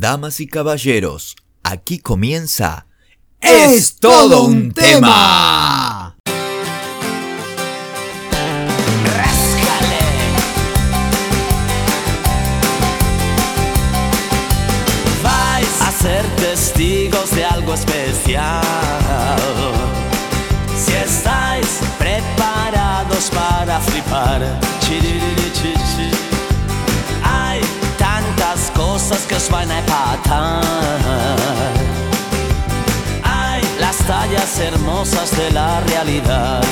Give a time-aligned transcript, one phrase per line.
[0.00, 2.86] Damas y caballeros, aquí comienza
[3.38, 6.16] Es todo un tema.
[9.04, 10.00] Ráscale.
[15.22, 18.62] Vais a ser testigos de algo especial.
[20.82, 24.60] Si estáis preparados para flipar.
[24.80, 25.39] Chiriririchichi.
[29.10, 30.62] Cosas que os van a empatar.
[33.80, 36.62] Las tallas hermosas de la realidad.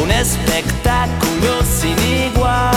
[0.00, 2.70] Un espectáculo sin igual.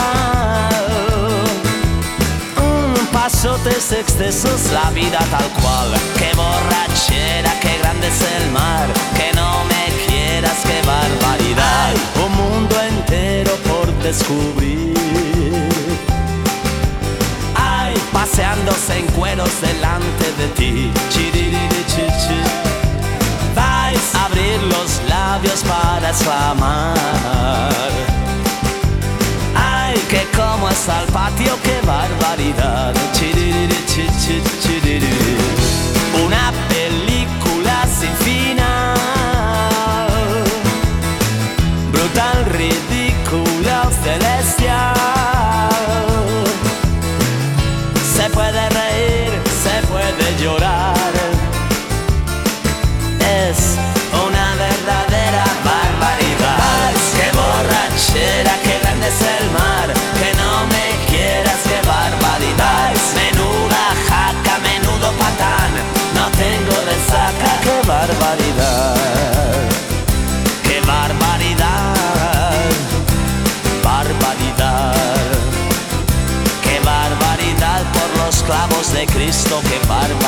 [2.58, 5.90] Un pasotes excesos, la vida tal cual.
[6.18, 8.88] Qué borrachera, qué grande es el mar.
[9.16, 11.94] Que no me quieras, qué barbaridad.
[12.26, 15.83] Un mundo entero por descubrir.
[18.36, 20.92] Paseándose en cueros delante de ti.
[23.54, 27.92] Vais a abrir los labios para exclamar.
[29.56, 32.96] Ay, que como está el patio, qué barbaridad.
[36.26, 38.98] Una película sin final.
[41.92, 44.63] Brutal, ridícula, celestial.
[79.24, 80.23] Cristo, qué barbaridad.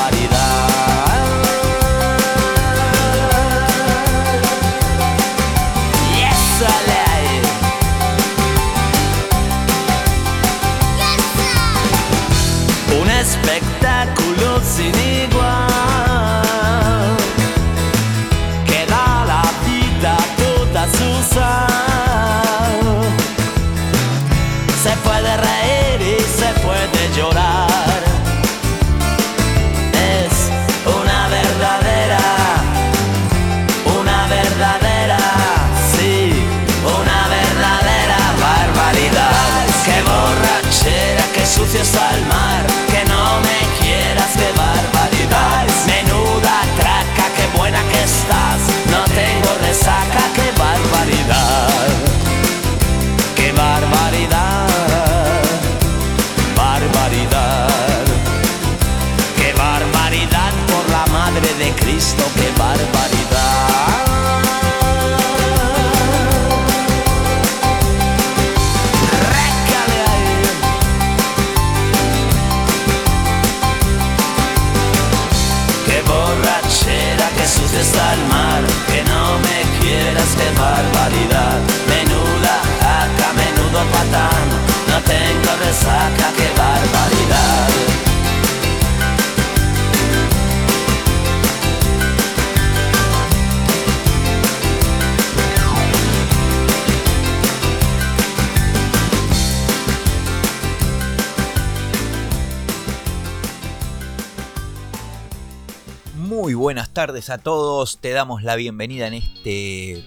[106.46, 110.04] Muy buenas tardes a todos, te damos la bienvenida en este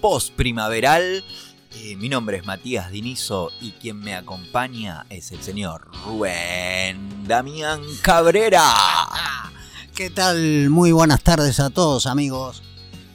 [0.00, 1.24] post primaveral.
[1.72, 7.80] Eh, mi nombre es Matías Dinizo y quien me acompaña es el señor Rubén Damián
[8.02, 8.64] Cabrera.
[9.94, 10.68] ¿Qué tal?
[10.68, 12.62] Muy buenas tardes a todos amigos.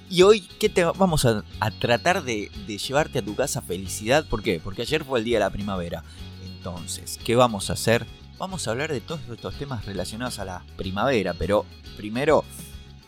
[0.10, 4.26] Y hoy, ¿qué te vamos a, a tratar de, de llevarte a tu casa felicidad?
[4.26, 4.62] ¿Por qué?
[4.64, 6.06] Porque ayer fue el día de la primavera.
[6.46, 8.08] Entonces, ¿qué vamos a hacer?
[8.38, 11.66] Vamos a hablar de todos estos temas relacionados a la primavera, pero
[11.98, 12.46] primero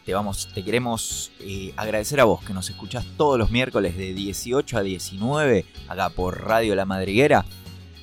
[0.08, 4.14] te, vamos, te queremos eh, agradecer a vos que nos escuchás todos los miércoles de
[4.14, 7.44] 18 a 19 acá por Radio La Madriguera.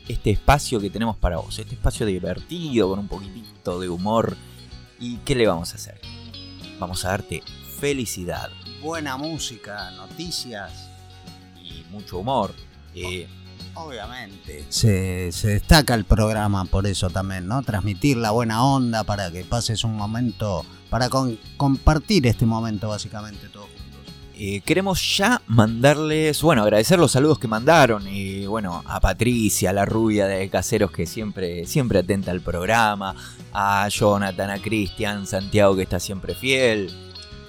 [0.06, 4.37] Este espacio que tenemos para vos, este espacio divertido con un poquitito de humor.
[5.01, 5.99] ¿Y qué le vamos a hacer?
[6.79, 7.43] Vamos a darte
[7.81, 8.51] felicidad
[8.83, 10.91] Buena música, noticias,
[11.62, 12.55] y mucho humor.
[12.95, 13.27] Eh,
[13.73, 14.67] obviamente.
[14.69, 17.62] Se, se destaca el programa por eso también, ¿no?
[17.62, 21.11] Transmitir la buena onda para que pases un momento, para
[21.56, 24.14] compartir este momento básicamente todos juntos.
[24.37, 28.06] Eh, queremos ya mandarles, bueno, agradecer los saludos que mandaron.
[28.06, 33.17] Y bueno, a Patricia, la rubia de Caseros que siempre, siempre atenta al programa.
[33.52, 36.93] A Jonathan, a Cristian, Santiago que está siempre fiel.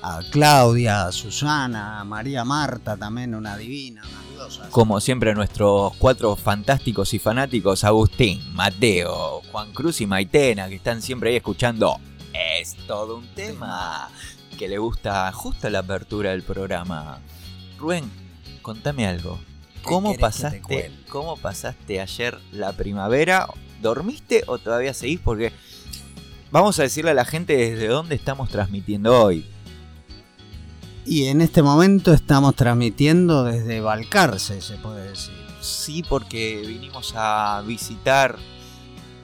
[0.01, 4.01] A Claudia, a Susana, a María Marta, también una divina,
[4.33, 4.69] una.
[4.71, 11.03] Como siempre, nuestros cuatro fantásticos y fanáticos: Agustín, Mateo, Juan Cruz y Maitena, que están
[11.03, 11.99] siempre ahí escuchando.
[12.59, 14.09] Es todo un tema
[14.57, 17.19] que le gusta justo la apertura del programa.
[17.77, 18.09] Rubén,
[18.61, 19.39] contame algo.
[19.83, 20.91] ¿Cómo pasaste?
[21.09, 23.47] ¿Cómo pasaste ayer la primavera?
[23.81, 25.19] ¿Dormiste o todavía seguís?
[25.23, 25.53] Porque
[26.51, 29.45] vamos a decirle a la gente desde dónde estamos transmitiendo hoy.
[31.05, 35.35] Y en este momento estamos transmitiendo desde Balcarce, se puede decir.
[35.61, 38.37] Sí, porque vinimos a visitar,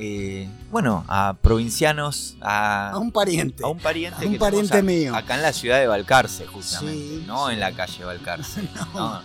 [0.04, 3.64] eh, bueno, a provincianos, a, A un pariente.
[3.64, 5.16] a un pariente, a un que pariente a- mío.
[5.16, 7.54] acá en la ciudad de Balcarce, justamente, Sí, no sí.
[7.54, 8.64] en la calle Balcarce.
[8.94, 9.22] No,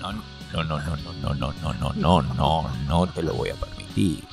[0.00, 3.50] No, no, no, no, no, no, no, no, no, no, no, no te lo voy
[3.50, 4.24] a permitir.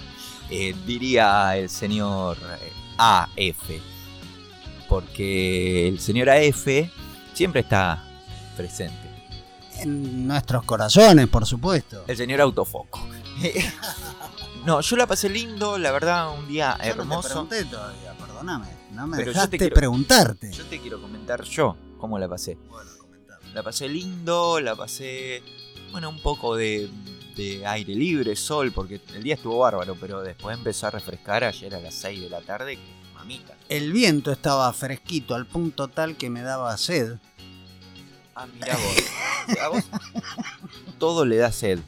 [0.49, 3.69] Eh, diría el señor eh, AF,
[4.89, 6.67] porque el señor AF
[7.33, 8.03] siempre está
[8.55, 8.95] presente.
[9.79, 12.03] En nuestros corazones, por supuesto.
[12.07, 12.99] El señor Autofoco.
[14.67, 17.27] No, yo la pasé lindo, la verdad, un día Yo no te hermoso.
[17.29, 18.67] pregunté todavía, perdóname.
[18.91, 20.51] No me Pero yo dejaste te quiero- preguntarte.
[20.51, 22.55] Yo te quiero comentar yo cómo la pasé.
[22.69, 23.53] Bueno, comentame.
[23.53, 25.41] La pasé lindo, la pasé,
[25.93, 26.89] bueno, un poco de,
[27.37, 31.73] de aire libre, sol, porque el día estuvo bárbaro, pero después empezó a refrescar ayer
[31.73, 33.55] a las 6 de la tarde, que mamita.
[33.69, 37.15] El viento estaba fresquito al punto tal que me daba sed.
[38.35, 39.57] Ah, mira vos.
[39.61, 39.83] A vos
[40.99, 41.79] todo le da sed.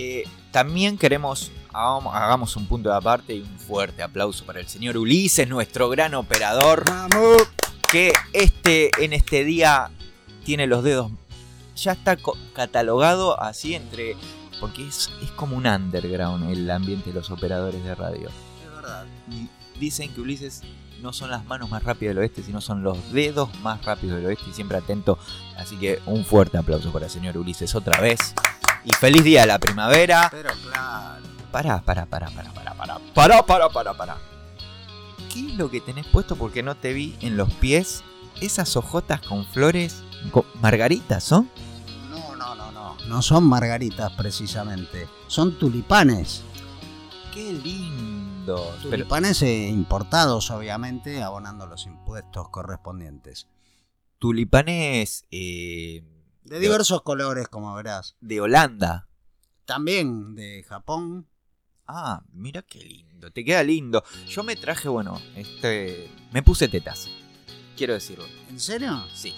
[0.00, 0.22] Eh,
[0.52, 5.48] también queremos, hagamos, un punto de aparte y un fuerte aplauso para el señor Ulises,
[5.48, 7.42] nuestro gran operador, ¡Vamos!
[7.90, 9.90] que este, en este día
[10.44, 11.10] tiene los dedos,
[11.74, 12.16] ya está
[12.52, 14.14] catalogado así entre,
[14.60, 18.28] porque es, es como un underground el ambiente de los operadores de radio.
[18.28, 19.04] Es verdad.
[19.32, 19.48] Y
[19.80, 20.62] dicen que Ulises
[21.02, 24.26] no son las manos más rápidas del oeste, sino son los dedos más rápidos del
[24.26, 25.18] oeste y siempre atento.
[25.56, 28.32] Así que un fuerte aplauso para el señor Ulises otra vez.
[28.88, 30.28] Y feliz día de la primavera.
[30.30, 31.26] Pero claro.
[31.52, 32.98] Pará, pará, pará, pará, pará, pará.
[33.12, 34.16] Pará, pará, pará, pará.
[35.30, 38.02] ¿Qué es lo que tenés puesto porque no te vi en los pies?
[38.40, 41.50] Esas hojotas con flores, con margaritas, ¿son?
[42.08, 42.96] No, no, no, no.
[43.06, 45.06] No son margaritas precisamente.
[45.26, 46.42] Son tulipanes.
[47.34, 48.74] Qué lindo.
[48.82, 53.48] Tulipanes eh, importados, obviamente, abonando los impuestos correspondientes.
[54.18, 56.02] tulipanes eh,
[56.48, 58.16] De diversos colores, como verás.
[58.20, 59.08] de Holanda.
[59.64, 61.26] También de Japón.
[61.86, 64.02] Ah, mira qué lindo, te queda lindo.
[64.28, 66.10] Yo me traje, bueno, este.
[66.32, 67.08] Me puse tetas.
[67.76, 68.24] Quiero decirlo.
[68.50, 69.04] ¿En serio?
[69.14, 69.34] Sí.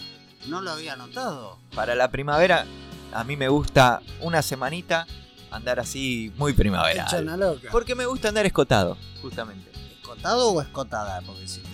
[0.47, 1.59] No lo había notado.
[1.75, 2.65] Para la primavera,
[3.13, 5.07] a mí me gusta una semanita
[5.51, 7.07] andar así muy primavera.
[7.37, 7.69] Loca.
[7.71, 9.71] Porque me gusta andar escotado, justamente.
[10.01, 11.21] ¿Escotado o escotada?
[11.23, 11.69] Porque si te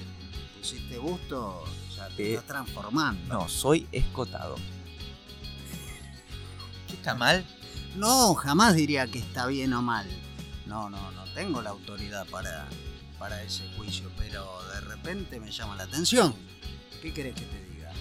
[0.58, 1.62] pusiste gusto,
[1.94, 3.32] ya te Eh, estás transformando.
[3.32, 4.56] No, soy escotado.
[7.06, 7.44] ¿Qué está mal?
[7.94, 10.08] No, jamás diría que está bien o mal.
[10.66, 12.66] No, no, no tengo la autoridad para,
[13.16, 14.44] para ese juicio, pero
[14.74, 16.34] de repente me llama la atención.
[17.00, 17.92] ¿Qué querés que te diga?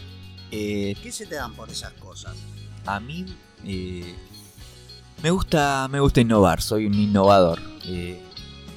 [0.50, 2.36] Eh, ¿Qué se te dan por esas cosas?
[2.88, 3.26] a mí
[3.64, 4.16] eh,
[5.22, 7.62] me gusta me gusta innovar, soy un innovador.
[7.86, 8.20] Eh,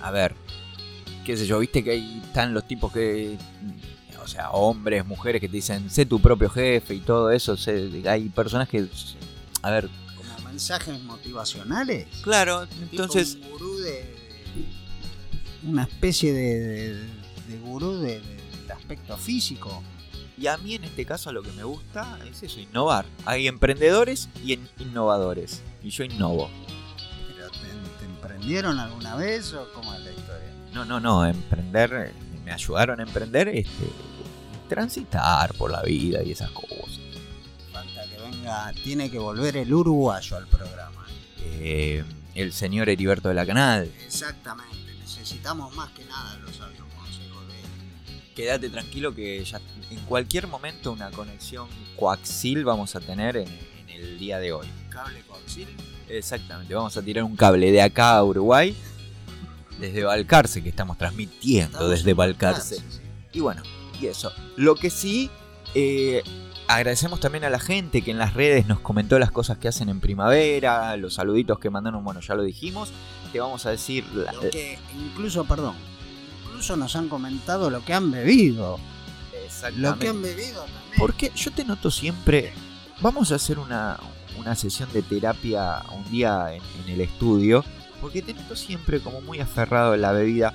[0.03, 0.35] a ver,
[1.25, 3.39] qué sé yo, viste que ahí están los tipos que,
[4.23, 7.57] o sea, hombres, mujeres que te dicen, sé tu propio jefe y todo eso.
[7.57, 8.87] sé- hay personas que,
[9.63, 10.08] a ver, ¿Como
[10.63, 12.07] mensajes motivacionales?
[12.23, 14.17] claro, Tipo entonces, Un gurú de.
[15.63, 16.95] Una especie de, de,
[17.49, 19.83] de gurú de- de- del aspecto físico.
[20.37, 23.05] y a mí en este caso lo que me gusta es eso, innovar.
[23.25, 26.49] Hay emprendedores y en- innovadores, y yo innovo.
[27.37, 27.59] ¿Pero te,
[28.01, 30.49] te emprendieron alguna vez o cómo es la historia?
[30.75, 32.13] No, no, no, emprender, eh,
[32.45, 33.87] me ayudaron a emprender, este,
[34.69, 36.99] transitar por la vida y esas cosas.
[38.49, 41.07] Venga, tiene que volver el uruguayo al programa.
[41.61, 42.03] Eh,
[42.35, 47.61] el señor Heriberto de la Canal, Exactamente, necesitamos más que nada los sabios consejos de
[47.61, 48.23] él.
[48.35, 53.91] quédate tranquilo que ya en cualquier momento una conexión coaxil vamos a tener en, en
[53.91, 54.67] el día de hoy.
[54.89, 55.69] Cable coaxil.
[56.09, 58.75] Exactamente, vamos a tirar un cable de acá a Uruguay,
[59.79, 62.77] desde Balcarce, que estamos transmitiendo Estamos desde Balcarce.
[62.77, 63.09] Balcarce, sí.
[63.35, 63.63] Y bueno,
[64.01, 64.33] y eso.
[64.57, 65.29] Lo que sí,
[65.75, 66.23] eh,
[66.69, 69.89] agradecemos también a la gente que en las redes nos comentó las cosas que hacen
[69.89, 72.91] en primavera, los saluditos que mandaron, bueno, ya lo dijimos.
[73.33, 74.05] Te vamos a decir...
[74.15, 75.75] la- Lo que incluso, perdón,
[76.47, 78.79] incluso nos han comentado lo que han bebido.
[79.33, 79.99] Lo exactamente.
[80.01, 80.79] que han bebido también.
[80.99, 82.53] Porque yo te noto siempre
[83.01, 83.99] vamos a hacer una,
[84.39, 87.65] una sesión de terapia un día en, en el estudio,
[88.01, 90.53] porque te noto siempre como muy aferrado en la bebida.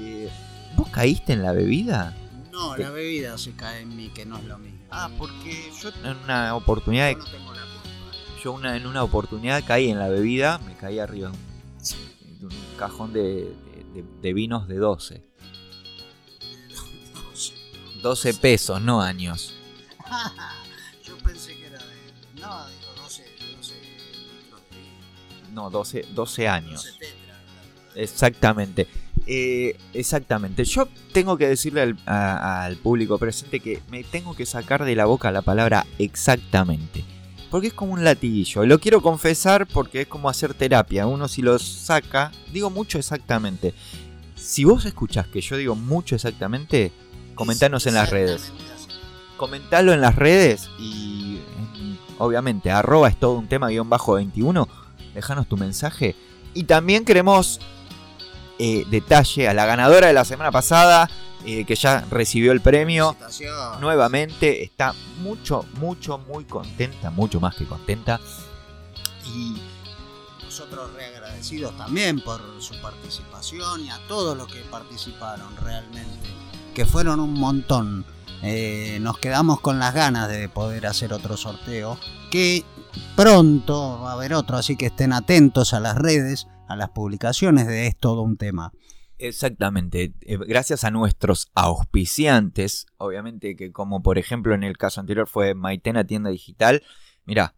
[0.00, 0.28] Eh,
[0.76, 2.12] ¿Vos caíste en la bebida?
[2.56, 4.78] No, la bebida se cae en mí, que no es lo mismo.
[4.90, 8.40] Ah, porque yo en una oportunidad, Yo no tengo la culpa.
[8.42, 12.46] yo una, en una oportunidad caí en la bebida, me caí arriba de un, de
[12.46, 15.22] un cajón de, de- de- de vinos de 12.
[18.02, 19.54] 12 pesos, no años.
[21.04, 22.40] Yo pensé que era de.
[22.40, 23.24] No, digo 12,
[23.56, 25.52] 12 litros de.
[25.52, 26.84] No, 12, 12 años.
[26.84, 28.00] 12 tetra, claro.
[28.00, 28.86] Exactamente.
[29.26, 30.64] Eh, exactamente.
[30.64, 34.94] Yo tengo que decirle al, a- al público presente que me tengo que sacar de
[34.94, 37.04] la boca la palabra exactamente.
[37.50, 38.64] Porque es como un latiguillo.
[38.66, 41.06] Lo quiero confesar porque es como hacer terapia.
[41.06, 43.74] Uno si lo saca, digo mucho exactamente.
[44.36, 46.92] Si vos escuchás que yo digo mucho exactamente,
[47.34, 48.52] comentanos en las redes.
[49.36, 54.68] Comentalo en las redes y en- obviamente arroba es todo un tema guion bajo 21.
[55.14, 56.14] Dejanos tu mensaje.
[56.54, 57.60] Y también queremos
[58.58, 61.10] eh, detalle a la ganadora de la semana pasada
[61.44, 63.16] eh, que ya recibió el premio.
[63.80, 68.18] Nuevamente está mucho, mucho, muy contenta, mucho más que contenta.
[69.32, 69.56] Y
[70.42, 76.28] Nosotros reagradecidos también por su participación y a todos los que participaron realmente,
[76.74, 78.04] que fueron un montón.
[78.42, 81.96] Eh, nos quedamos con las ganas de poder hacer otro sorteo,
[82.30, 82.64] que
[83.14, 87.66] pronto va a haber otro, así que estén atentos a las redes, a las publicaciones
[87.66, 88.72] de Es todo un tema.
[89.18, 95.26] Exactamente, eh, gracias a nuestros auspiciantes, obviamente que como por ejemplo en el caso anterior
[95.26, 96.82] fue Maitena Tienda Digital,
[97.24, 97.54] mira,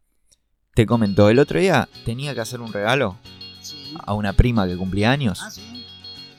[0.75, 3.17] te comentó, el otro día tenía que hacer un regalo
[3.61, 3.93] Sí.
[4.07, 5.85] a una prima que cumplía años, Ah, sí.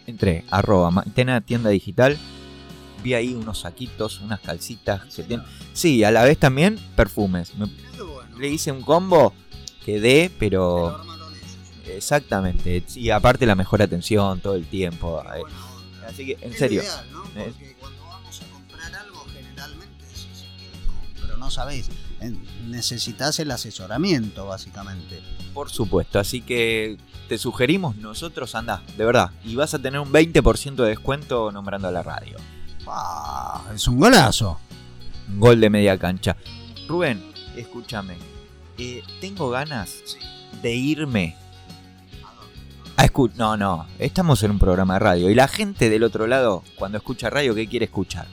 [0.07, 2.17] entré, arroba Maitena Tienda Digital,
[3.03, 7.65] vi ahí unos saquitos, unas calcitas, que tienen- sí, a la vez también perfumes, Me-
[7.65, 8.38] bueno.
[8.39, 9.33] le hice un combo,
[9.85, 10.97] quedé, pero.
[11.96, 15.41] Exactamente, y aparte la mejor atención todo el tiempo, eh,
[16.08, 16.81] así que en serio.
[16.81, 17.24] ideal, ¿no?
[17.24, 20.46] Porque cuando vamos a comprar algo, generalmente decís,
[21.22, 21.89] pero no sabéis.
[22.67, 25.22] Necesitas el asesoramiento, básicamente.
[25.53, 26.98] Por supuesto, así que
[27.29, 31.88] te sugerimos nosotros anda, de verdad, y vas a tener un 20% de descuento nombrando
[31.88, 32.38] a la radio.
[32.88, 34.60] Ah, es un golazo.
[35.29, 36.36] Un Gol de media cancha.
[36.88, 37.24] Rubén,
[37.55, 38.17] escúchame,
[38.79, 40.01] eh, tengo ganas
[40.63, 41.36] de irme
[43.01, 43.38] a escuchar...
[43.38, 46.98] No, no, estamos en un programa de radio y la gente del otro lado, cuando
[46.98, 48.27] escucha radio, ¿qué quiere escuchar?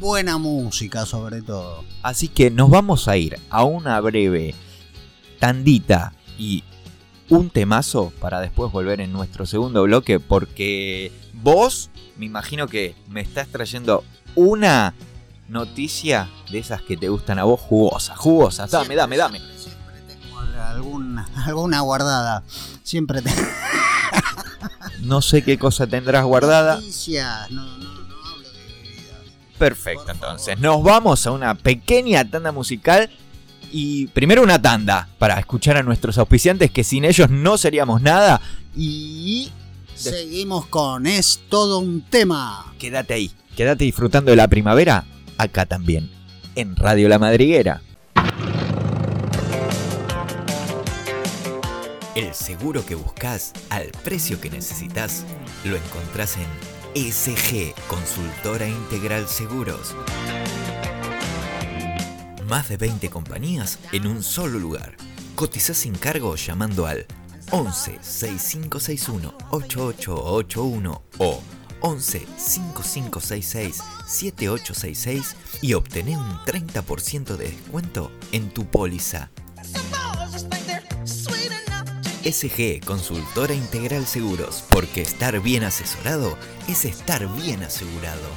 [0.00, 1.84] Buena música, sobre todo.
[2.02, 4.54] Así que nos vamos a ir a una breve
[5.38, 6.62] tandita y
[7.28, 13.20] un temazo para después volver en nuestro segundo bloque porque vos me imagino que me
[13.20, 14.02] estás trayendo
[14.34, 14.94] una
[15.48, 19.38] noticia de esas que te gustan a vos jugosa, jugosa, dame, dame, dame.
[19.40, 22.42] Siempre, siempre tengo al- alguna, alguna guardada.
[22.82, 23.42] Siempre tengo
[25.08, 26.76] No sé qué cosa tendrás guardada.
[26.76, 27.50] noticias.
[27.50, 29.58] No, no, no hablo de.
[29.58, 33.10] Perfecto, entonces nos vamos a una pequeña tanda musical
[33.72, 38.40] y primero una tanda para escuchar a nuestros auspiciantes que sin ellos no seríamos nada
[38.76, 39.50] y
[40.04, 42.72] De- Seguimos con Es todo un tema.
[42.78, 45.04] quédate ahí, quédate disfrutando de la primavera
[45.38, 46.08] acá también
[46.54, 47.82] en Radio La Madriguera.
[52.18, 55.24] El seguro que buscas al precio que necesitas
[55.62, 59.94] lo encontrás en SG Consultora Integral Seguros.
[62.48, 64.96] Más de 20 compañías en un solo lugar.
[65.36, 67.06] Cotizás sin cargo llamando al
[67.52, 71.40] 11 6561 8881 o
[71.82, 79.30] 11 5566 7866 y obtené un 30% de descuento en tu póliza.
[82.30, 86.36] SG Consultora Integral Seguros, porque estar bien asesorado
[86.68, 88.28] es estar bien asegurado.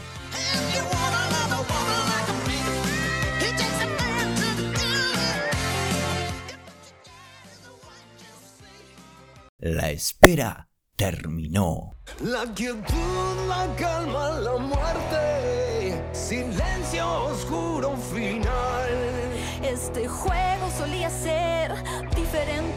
[9.59, 11.91] La espera terminó.
[12.23, 16.01] La quietud, la calma, la muerte.
[16.13, 19.21] Silencio oscuro final.
[19.61, 21.71] Este juego solía ser
[22.15, 22.70] diferente,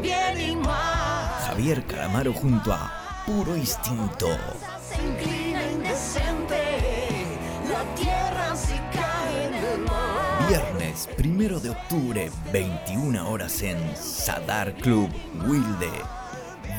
[0.00, 1.28] bien y mal.
[1.46, 2.90] Javier Calamaro junto a
[3.26, 4.28] Puro Instinto.
[4.88, 7.26] Se inclina indecente,
[7.70, 10.48] la tierra se cae en el mar.
[10.48, 15.10] Viernes primero de octubre, 21 horas en Sadar Club
[15.46, 15.90] Wilde.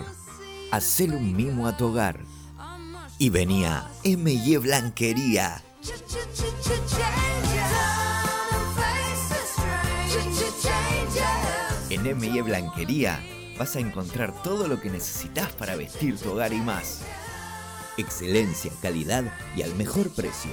[0.71, 2.19] hacele un mimo a tu hogar.
[3.19, 5.61] Y venía M&E Blanquería.
[11.89, 13.19] En M&E Blanquería
[13.57, 17.03] vas a encontrar todo lo que necesitas para vestir tu hogar y más.
[17.97, 19.23] Excelencia, calidad
[19.55, 20.51] y al mejor precio.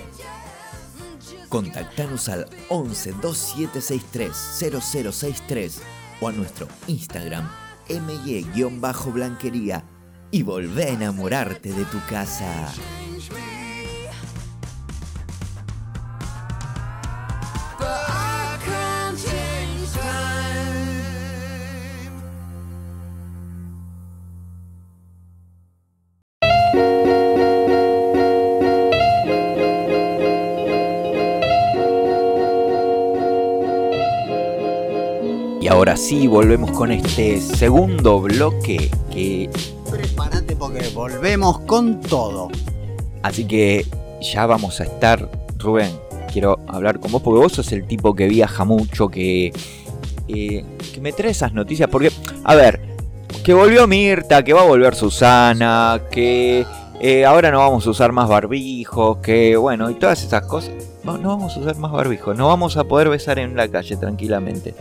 [1.48, 4.36] Contactanos al 11 2763
[4.82, 5.80] 0063
[6.20, 7.48] o a nuestro Instagram
[7.88, 9.84] MY-blanquería
[10.30, 12.72] y volvé a enamorarte de tu casa.
[35.80, 39.48] Ahora sí, volvemos con este segundo bloque que
[39.90, 42.50] Prepárate porque volvemos con todo.
[43.22, 43.86] Así que
[44.20, 45.90] ya vamos a estar, Rubén,
[46.30, 49.54] quiero hablar con vos porque vos sos el tipo que viaja mucho, que,
[50.28, 51.88] eh, que me trae esas noticias.
[51.88, 52.12] Porque,
[52.44, 52.82] a ver,
[53.42, 56.66] que volvió Mirta, que va a volver Susana, que
[57.00, 60.89] eh, ahora no vamos a usar más barbijos, que bueno, y todas esas cosas.
[61.12, 63.96] No, no vamos a usar más barbijos, no vamos a poder besar en la calle
[63.96, 64.74] tranquilamente.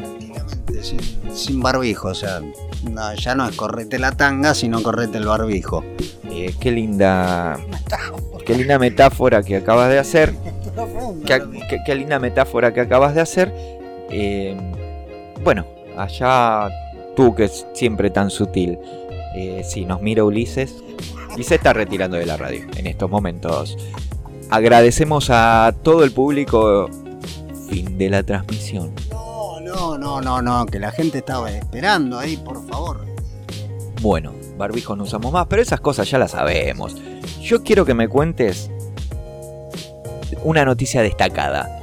[0.81, 0.99] Sin,
[1.35, 2.41] sin barbijo, o sea,
[2.89, 5.83] no, ya no es correte la tanga, sino correte el barbijo.
[6.29, 7.57] Eh, qué linda,
[8.45, 10.33] qué linda metáfora que acabas de hacer.
[11.25, 13.53] Qué, qué- qué linda metáfora que acabas de hacer.
[14.09, 14.55] Eh,
[15.43, 15.65] bueno,
[15.97, 16.69] allá
[17.15, 18.77] tú que es siempre tan sutil.
[19.35, 20.73] Eh, sí, nos mira Ulises
[21.37, 23.77] y se está retirando de la radio en estos momentos.
[24.49, 26.89] Agradecemos a todo el público.
[27.69, 28.91] Fin de la transmisión.
[29.11, 33.05] No, no, no, no, no, que la gente estaba esperando ahí, por favor.
[34.01, 36.95] Bueno, barbijos no usamos más, pero esas cosas ya las sabemos.
[37.41, 38.71] Yo quiero que me cuentes
[40.43, 41.79] una noticia destacada.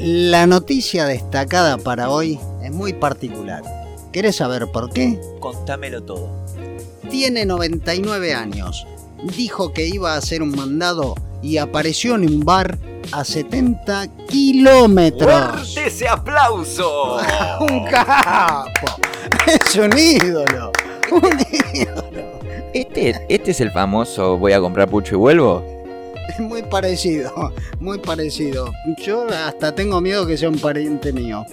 [0.00, 3.62] La noticia destacada para hoy es muy particular.
[4.10, 5.20] ¿Querés saber por qué?
[5.38, 6.30] Contámelo todo.
[7.10, 8.86] Tiene 99 años.
[9.36, 12.78] Dijo que iba a hacer un mandado y apareció en un bar
[13.12, 15.76] a 70 kilómetros.
[15.76, 17.18] ese aplauso!
[17.60, 18.86] ¡Un capo!
[19.46, 20.72] ¡Es un ídolo!
[21.12, 21.38] ¡Un
[21.74, 22.40] ídolo!
[22.72, 25.62] Este, este es el famoso voy a comprar pucho y vuelvo.
[26.30, 28.72] Es muy parecido, muy parecido.
[29.04, 31.44] Yo hasta tengo miedo que sea un pariente mío.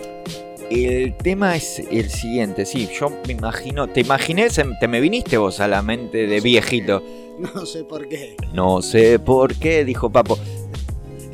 [0.69, 5.59] El tema es el siguiente, sí, yo me imagino, te imaginé, te me viniste vos
[5.59, 7.03] a la mente de viejito.
[7.55, 8.35] No sé por qué.
[8.53, 10.37] No sé por qué, dijo Papo.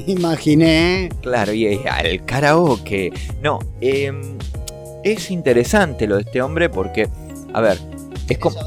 [0.06, 1.10] Imaginé.
[1.22, 3.12] Claro, y al karaoke.
[3.42, 4.38] No, em,
[5.04, 7.10] es interesante lo de este hombre porque,
[7.54, 7.78] a ver,
[8.30, 8.58] es como...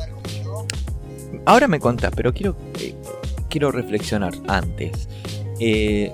[1.46, 2.94] Ahora me contás, pero quiero, eh,
[3.48, 5.08] quiero reflexionar antes.
[5.58, 6.12] Eh,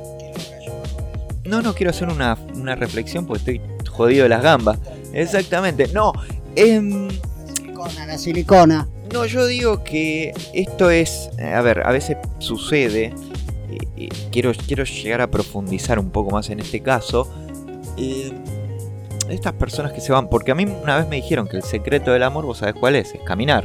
[1.45, 3.61] no, no, quiero hacer una, una reflexión porque estoy
[3.91, 4.79] jodido de las gambas.
[5.13, 6.13] Exactamente, no.
[6.55, 8.89] em, La silicona, la silicona.
[9.17, 13.15] No, yo digo que esto es, eh, a ver, a veces sucede,
[13.71, 17.27] eh, eh, quiero, quiero llegar a profundizar un poco más en este caso,
[17.97, 18.31] eh,
[19.31, 22.13] estas personas que se van, porque a mí una vez me dijeron que el secreto
[22.13, 23.65] del amor, vos sabés cuál es, es caminar.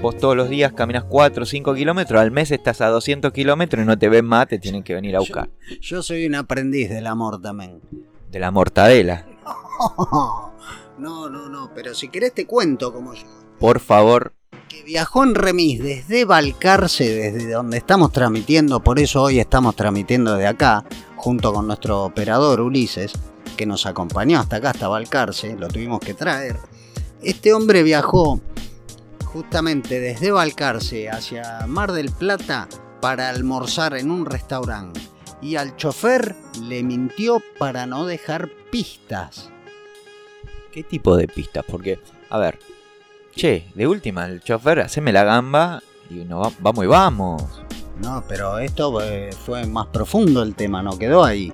[0.00, 3.82] Vos todos los días caminas 4 o 5 kilómetros, al mes estás a 200 kilómetros
[3.82, 5.50] y no te ven más, te tienen que venir a buscar.
[5.80, 7.80] Yo soy un aprendiz del amor también.
[8.30, 9.26] De la mortadela.
[10.98, 13.24] No, no, no, pero si querés te cuento como yo.
[13.58, 14.34] Por favor,
[14.68, 20.34] Que viajó en remis desde Balcarce, desde donde estamos transmitiendo, por eso hoy estamos transmitiendo
[20.34, 20.84] desde acá,
[21.16, 23.12] junto con nuestro operador Ulises,
[23.56, 26.56] que nos acompañó hasta acá, hasta Balcarce, lo tuvimos que traer.
[27.22, 28.40] Este hombre viajó
[29.24, 32.68] justamente desde Balcarce hacia Mar del Plata
[33.00, 35.00] para almorzar en un restaurante.
[35.40, 39.50] Y al chofer le mintió para no dejar pistas.
[40.72, 41.64] ¿qué tipo de pistas?
[41.66, 41.98] Porque,
[42.30, 42.58] a ver,
[43.38, 47.42] che, de última, el chofer, haceme la gamba y no va- vamos y vamos.
[48.02, 51.52] No, pero esto eh, fue más profundo el tema, no quedó ahí.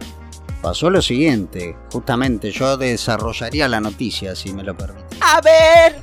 [0.62, 5.16] Pasó lo siguiente, justamente yo desarrollaría la noticia, si me lo permite.
[5.20, 6.02] A ver.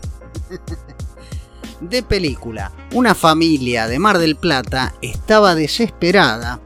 [1.80, 6.60] De película, una familia de Mar del Plata estaba desesperada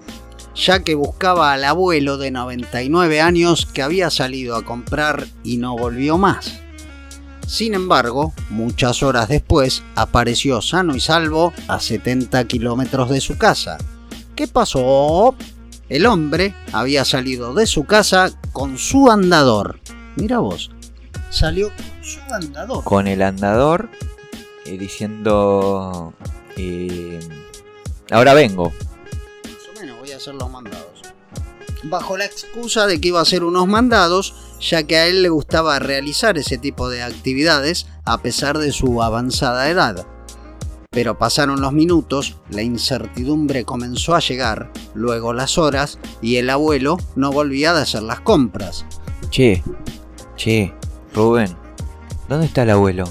[0.55, 5.75] ya que buscaba al abuelo de 99 años que había salido a comprar y no
[5.77, 6.61] volvió más.
[7.47, 13.77] Sin embargo, muchas horas después apareció sano y salvo a 70 kilómetros de su casa.
[14.35, 15.35] ¿Qué pasó?
[15.87, 19.79] El hombre había salido de su casa con su andador.
[20.15, 20.71] Mira vos,
[21.29, 22.83] salió con su andador.
[22.83, 23.89] Con el andador
[24.65, 26.13] eh, diciendo...
[26.57, 27.19] eh,
[28.09, 28.71] ahora vengo.
[29.43, 31.01] Más o menos voy a hacer los mandados.
[31.83, 35.29] Bajo la excusa de que iba a hacer unos mandados, ya que a él le
[35.29, 40.05] gustaba realizar ese tipo de actividades a pesar de su avanzada edad.
[40.91, 46.97] Pero pasaron los minutos, la incertidumbre comenzó a llegar, luego las horas, y el abuelo
[47.15, 48.85] no volvía de hacer las compras.
[49.29, 49.61] Che,
[50.37, 50.73] che,
[51.13, 51.55] Rubén,
[52.29, 53.03] ¿dónde está el abuelo?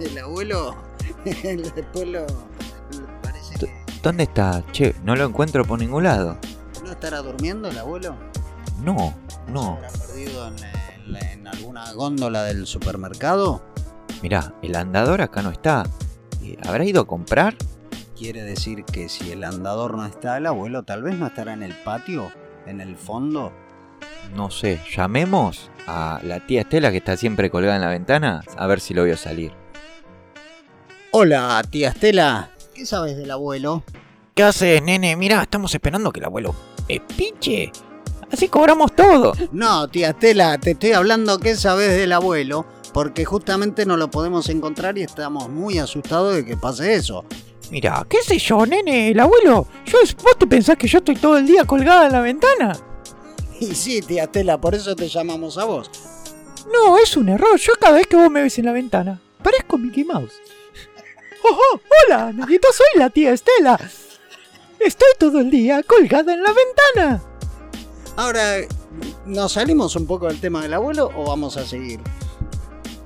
[0.00, 0.74] El abuelo,
[1.24, 2.26] después lo...
[3.22, 4.64] Parece que ¿Dónde está?
[4.72, 6.36] Che, no lo encuentro por ningún lado.
[6.84, 8.16] no estará durmiendo el abuelo.
[8.82, 9.14] No,
[9.50, 9.78] no.
[9.80, 13.62] ¿Se habrá perdido en, en- en alguna góndola del supermercado?
[14.22, 15.84] Mirá, el andador acá no está.
[16.66, 17.54] ¿Habrá ido a comprar?
[18.16, 21.62] Quiere decir que si el andador no está, el abuelo tal vez no estará en
[21.62, 22.30] el patio,
[22.66, 23.52] en el fondo.
[24.34, 28.66] No sé, llamemos a la tía Estela que está siempre colgada en la ventana a
[28.66, 29.52] ver si lo vio salir.
[31.12, 32.50] Hola, tía Estela.
[32.74, 33.82] ¿Qué sabes del abuelo?
[34.34, 35.16] ¿Qué haces, nene?
[35.16, 36.54] Mira, estamos esperando que el abuelo
[37.16, 37.72] pinche.
[38.32, 39.32] Así cobramos todo.
[39.52, 44.48] No, tía Estela, te estoy hablando qué sabes del abuelo, porque justamente no lo podemos
[44.48, 47.24] encontrar y estamos muy asustados de que pase eso.
[47.70, 49.66] Mira, qué sé yo, nene, el abuelo.
[49.86, 52.76] Yo, ¿Vos te pensás que yo estoy todo el día colgada en la ventana?
[53.60, 55.90] Y sí, tía Estela, por eso te llamamos a vos.
[56.72, 57.58] No, es un error.
[57.58, 60.34] Yo cada vez que vos me ves en la ventana, parezco Mickey Mouse.
[61.44, 61.80] ¡Oh, oh!
[62.06, 63.78] hola, Neguito, soy la tía Estela.
[64.78, 67.29] Estoy todo el día colgada en la ventana.
[68.16, 68.56] Ahora,
[69.26, 72.00] ¿nos salimos un poco del tema del abuelo o vamos a seguir?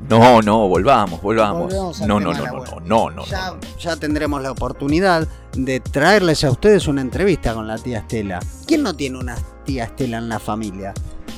[0.09, 1.65] No, no, volvamos, volvamos.
[1.65, 3.59] Volvemos al No, no, no, no, no, no, no, ya, no.
[3.79, 8.41] ya tendremos la oportunidad de traerles a ustedes una entrevista con la tía Estela.
[8.67, 10.93] ¿Quién no tiene una tía Estela en la familia?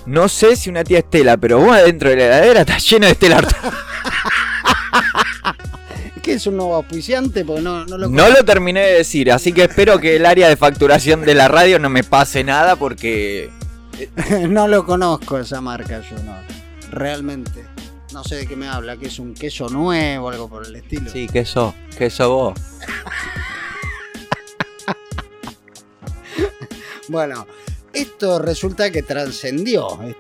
[0.07, 3.13] No sé si una tía Estela, pero vos adentro de la heladera está lleno de
[3.13, 3.47] Estela.
[6.23, 7.45] ¿Qué es un nuevo auspiciante?
[7.45, 10.49] Porque no, no lo No lo terminé de decir, así que espero que el área
[10.49, 13.49] de facturación de la radio no me pase nada porque
[14.49, 16.35] no lo conozco esa marca, yo no.
[16.91, 17.65] Realmente.
[18.13, 21.11] No sé de qué me habla, que es un queso nuevo, algo por el estilo.
[21.11, 22.55] Sí, que eso, que eso vos.
[27.09, 27.47] Bueno,
[27.93, 30.17] esto resulta que trascendió el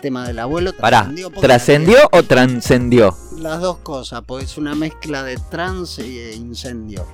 [0.00, 0.72] tema del abuelo.
[0.72, 3.16] Pará, ¿trascendió o trascendió?
[3.38, 7.04] Las dos cosas, pues es una mezcla de trans e incendio.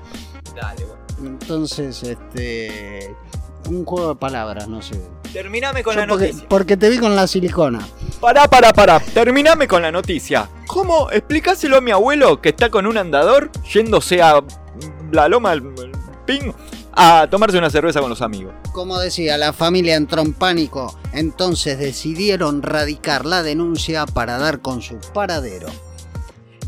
[0.54, 1.00] Dale, bueno.
[1.22, 3.14] Entonces, este.
[3.68, 5.00] Un juego de palabras, no sé.
[5.32, 6.48] Terminame con Yo la porque, noticia.
[6.48, 7.80] porque te vi con la silicona.
[8.20, 9.00] Pará, pará, pará.
[9.00, 10.48] Terminame con la noticia.
[10.66, 11.10] ¿Cómo?
[11.10, 14.42] Explícaselo a mi abuelo que está con un andador yéndose a
[15.12, 15.92] la loma del del
[16.26, 16.52] ping
[16.92, 18.52] a tomarse una cerveza con los amigos.
[18.72, 24.82] Como decía, la familia entró en pánico, entonces decidieron radicar la denuncia para dar con
[24.82, 25.68] su paradero.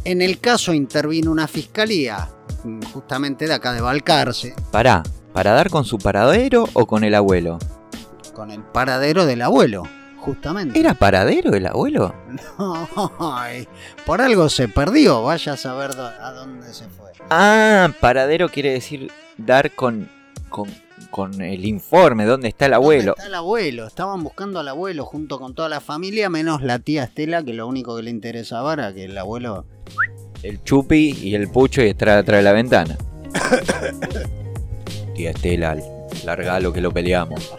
[0.05, 2.29] En el caso intervino una fiscalía,
[2.65, 7.15] mm, justamente de acá de Balcarce, Pará, ¿para dar con su paradero o con el
[7.15, 7.59] abuelo?
[8.33, 9.85] Con el paradero del abuelo,
[10.19, 10.79] justamente.
[10.79, 12.15] ¿Era paradero el abuelo?
[13.21, 13.69] Ay,
[14.07, 17.11] por algo se perdió, vaya a saber a dónde se fue.
[17.31, 20.11] Ah, paradero quiere decir dar con,
[20.49, 20.69] con,
[21.11, 23.13] con el informe, dónde está el abuelo.
[23.13, 26.79] ¿Dónde Está el abuelo, estaban buscando al abuelo junto con toda la familia, menos la
[26.79, 29.65] tía Estela, que lo único que le interesaba era que el abuelo
[30.43, 32.97] El chupi y el pucho y estar atrás de la ventana.
[35.15, 35.77] Tía Estela,
[36.25, 37.53] larga lo que lo peleamos.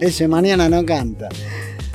[0.00, 1.28] Ese mañana no canta.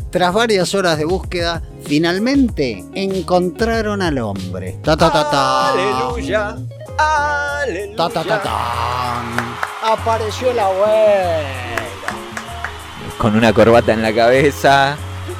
[0.09, 4.79] Tras varias horas de búsqueda, finalmente encontraron al hombre.
[4.83, 5.71] Ta ta ta ta.
[5.71, 6.57] Aleluya,
[6.97, 7.95] aleluya.
[7.95, 9.93] Ta ta ta ta.
[9.93, 11.47] Apareció el abuelo.
[13.17, 14.97] Con una corbata en la cabeza.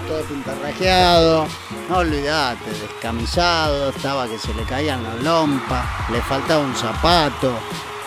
[0.07, 1.47] Todo pintarrajeado.
[1.89, 3.89] No olvidate, descamisado.
[3.89, 5.85] Estaba que se le caían las lompas.
[6.11, 7.53] Le faltaba un zapato.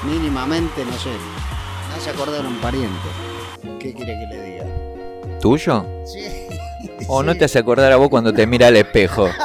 [0.04, 1.10] Mínimamente, no sé.
[1.10, 3.33] No se acordaron un pariente.
[3.78, 4.64] ¿Qué quiere que le diga?
[5.40, 5.86] ¿Tuyo?
[6.04, 6.24] Sí.
[7.08, 9.28] ¿O no te hace acordar a vos cuando te mira al espejo?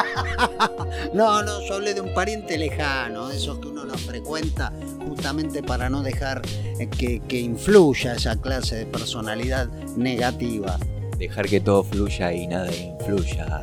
[1.14, 4.72] No, no, yo hablé de un pariente lejano, de esos que uno no frecuenta
[5.08, 6.42] justamente para no dejar
[6.80, 10.78] eh, que, que influya esa clase de personalidad negativa.
[11.18, 13.62] Dejar que todo fluya y nada influya.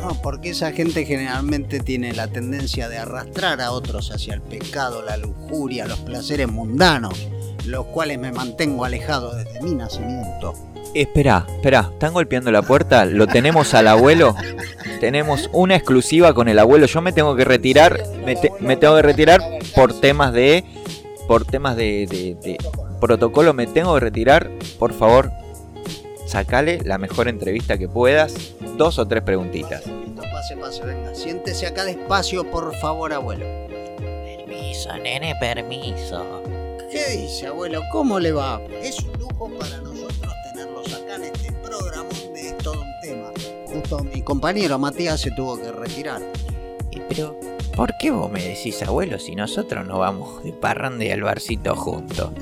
[0.00, 5.02] No, porque esa gente generalmente tiene la tendencia de arrastrar a otros hacia el pecado,
[5.02, 7.26] la lujuria, los placeres mundanos.
[7.66, 10.54] Los cuales me mantengo alejado desde mi nacimiento.
[10.94, 14.34] Espera, espera, están golpeando la puerta, lo tenemos al abuelo.
[15.00, 16.86] Tenemos una exclusiva con el abuelo.
[16.86, 19.42] Yo me tengo que retirar, me, te- me tengo que retirar
[19.74, 20.64] por temas de
[21.28, 22.56] por temas de, de- de
[23.00, 24.48] protocolo, me tengo que retirar.
[24.78, 25.30] Por favor,
[26.26, 28.34] sacale la mejor entrevista que puedas,
[28.78, 29.82] dos o tres preguntitas.
[30.32, 31.14] Pase, pase, venga.
[31.14, 33.44] Siéntese acá despacio, por favor, abuelo.
[33.98, 36.42] Permiso, nene, permiso.
[36.96, 37.82] ¿Qué dice, abuelo?
[37.92, 38.58] ¿Cómo le va?
[38.82, 43.28] Es un lujo para nosotros tenerlos acá en este programa de Es todo un tema.
[43.66, 46.22] Justo mi compañero Matías se tuvo que retirar.
[46.90, 47.38] Y pero,
[47.76, 51.76] ¿por qué vos me decís abuelo si nosotros no vamos de parranda y al barcito
[51.76, 52.30] juntos?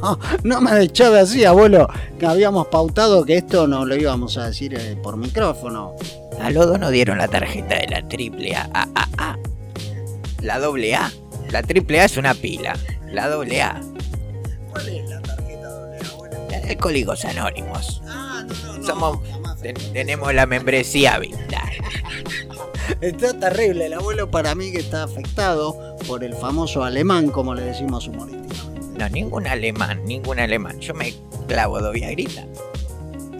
[0.00, 1.88] No, no me echado así, abuelo.
[2.18, 5.94] Que habíamos pautado que esto no lo íbamos a decir eh, por micrófono.
[6.40, 8.70] A los dos nos dieron la tarjeta de la triple A.
[8.72, 9.38] A, A, A.
[10.40, 11.12] La doble A.
[11.50, 12.74] La triple A es una pila.
[13.16, 13.80] La doble A.
[14.70, 16.36] ¿Cuál es la tarjeta doble, abuelo?
[16.50, 18.02] La de Alcohólicos Anónimos.
[18.06, 18.84] Ah, no, no, no.
[18.86, 19.60] Somos- jamás.
[19.62, 21.70] Ten- tenemos la membresía vital.
[23.00, 27.62] Está terrible el abuelo para mí que está afectado por el famoso alemán, como le
[27.62, 28.98] decimos humorísticamente.
[28.98, 30.78] No, ningún alemán, ningún alemán.
[30.80, 31.14] Yo me
[31.48, 32.44] clavo dos viagritas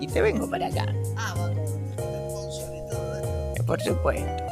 [0.01, 0.87] y te vengo para acá.
[1.17, 3.53] Ah, va con el sponsor y todo esto.
[3.57, 4.46] Eh, Por supuesto.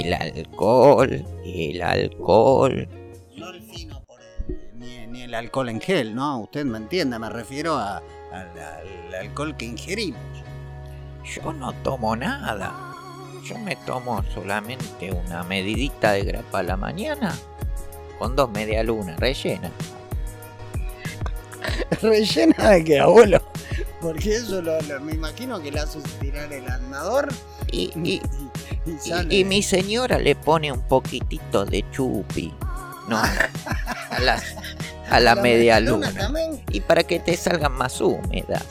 [0.00, 2.88] El alcohol, el alcohol.
[3.36, 6.40] No el fino por el- ni, ni el alcohol en gel, ¿no?
[6.40, 7.98] Usted me entiende, me refiero a-
[8.32, 10.20] al, al alcohol que ingerimos.
[11.24, 12.74] Yo no tomo nada.
[13.44, 17.34] Yo me tomo solamente una medidita de grapa a la mañana
[18.18, 19.70] con dos media luna rellena.
[22.02, 23.40] ¿Rellena de qué, abuelo?
[24.00, 27.28] Porque eso lo, lo- me imagino que le hace tirar el andador
[27.72, 28.22] Y, y,
[29.30, 32.54] y, mi señora le pone un poquitito de chupi.
[33.08, 33.18] No,
[34.10, 34.44] a, las,
[35.10, 36.12] a la media luna.
[36.12, 36.62] también.
[36.70, 38.64] Y para que te salgan más húmedas.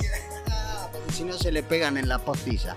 [0.50, 2.76] Ah, porque si no se le pegan en la postiza.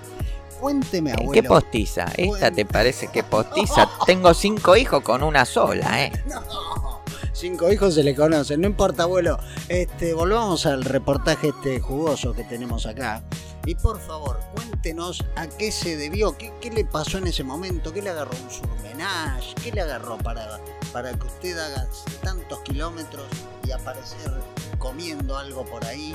[0.61, 1.33] Cuénteme, Eh, abuelo.
[1.33, 2.07] ¿Qué postiza?
[2.17, 3.89] ¿Esta te parece que postiza?
[4.07, 6.13] Tengo cinco hijos con una sola, ¿eh?
[6.27, 7.00] No,
[7.33, 9.39] cinco hijos se le conocen, no importa, abuelo.
[9.69, 13.23] Este, volvamos al reportaje este jugoso que tenemos acá.
[13.67, 18.01] Y por favor, cuéntenos a qué se debió, qué, le pasó en ese momento, qué
[18.01, 20.61] le agarró un surmenage, qué le agarró para,
[20.93, 21.87] para que usted haga
[22.23, 23.27] tantos kilómetros
[23.67, 24.33] y aparecer
[24.79, 26.15] comiendo algo por ahí,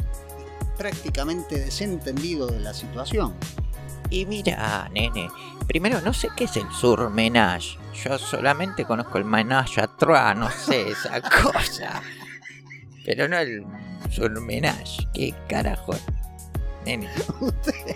[0.75, 3.35] prácticamente desentendido de la situación.
[4.09, 5.29] Y mira, nene,
[5.67, 7.77] primero no sé qué es el surmenage.
[8.03, 12.01] Yo solamente conozco el menage à trois, no sé esa cosa.
[13.05, 13.63] Pero no el
[14.11, 15.07] surmenage.
[15.13, 15.93] ¿Qué carajo?
[16.85, 17.95] Nene, Usted,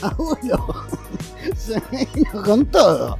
[0.00, 0.86] abuelo,
[1.56, 1.82] se
[2.14, 3.18] vino con todo.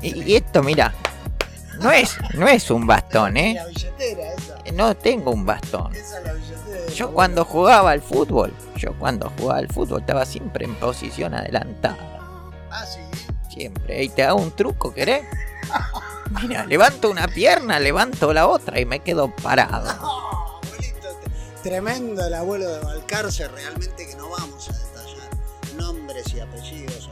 [0.00, 0.94] y, y esto, mira,
[1.80, 3.54] no es, no es un bastón, ¿eh?
[3.54, 4.72] La billetera esa.
[4.72, 5.94] No tengo un bastón.
[5.94, 6.92] Esa es la billetera.
[6.94, 11.96] Yo cuando jugaba al fútbol, yo cuando jugaba al fútbol estaba siempre en posición adelantada.
[12.70, 13.00] Ah, sí.
[13.52, 14.02] Siempre.
[14.02, 15.24] Y te hago un truco, ¿querés?
[16.42, 19.90] Mira, levanto una pierna, levanto la otra y me quedo parado.
[20.62, 21.08] Abuelito,
[21.62, 23.48] tremendo el abuelo de Balcarce.
[23.48, 27.05] Realmente que no vamos a detallar nombres y apellidos.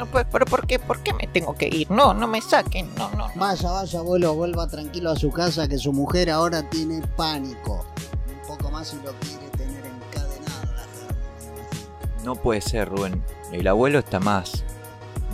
[0.00, 0.78] No, pues, pero ¿por qué?
[0.78, 1.90] ¿Por qué me tengo que ir?
[1.90, 2.88] No, no me saquen.
[2.96, 3.32] No, no, no.
[3.34, 7.84] Vaya, vaya, abuelo, vuelva tranquilo a su casa que su mujer ahora tiene pánico.
[8.26, 12.24] Un poco más si lo quiere tener encadenado la.
[12.24, 13.22] No puede ser, Rubén.
[13.52, 14.64] El abuelo está más,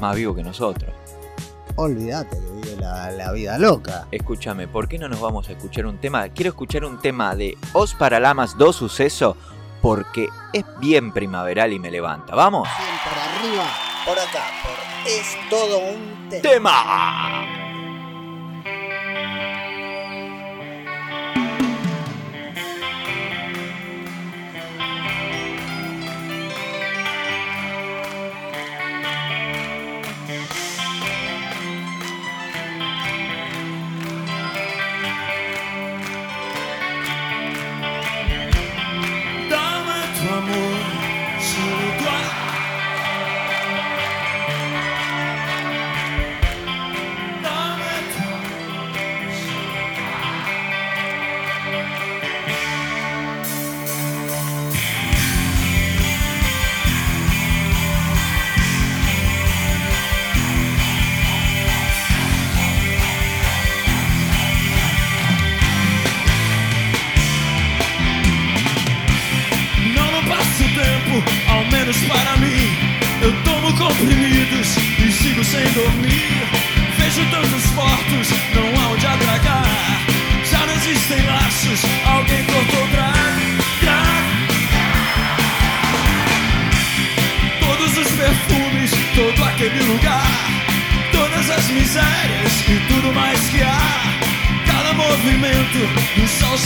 [0.01, 0.93] más vivo que nosotros.
[1.77, 4.09] Olvídate que vive la, la vida loca.
[4.11, 6.29] Escúchame, ¿por qué no nos vamos a escuchar un tema?
[6.31, 9.37] Quiero escuchar un tema de Os Paralamas do Suceso
[9.81, 12.35] porque es bien primaveral y me levanta.
[12.35, 12.69] ¿Vamos?
[12.79, 13.65] Bien por arriba,
[14.05, 16.43] por acá, por es todo un tema.
[16.43, 17.66] ¡Tema!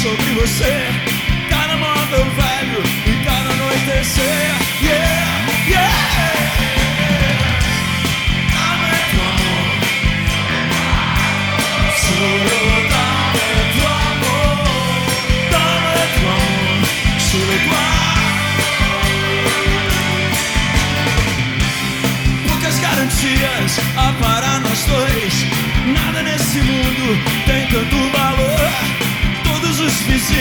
[0.01, 0.87] Sobre você.
[1.51, 4.60] Cada móvel velho e cada anoitecer.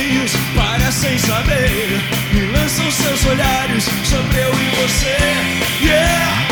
[0.09, 2.01] Os vizinhos parecem saber.
[2.33, 5.17] Me lançam seus olhares sobre eu e você.
[5.81, 6.47] Yeah!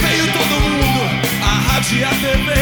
[0.00, 1.10] Veio todo mundo,
[1.42, 2.52] a rádio e a TV.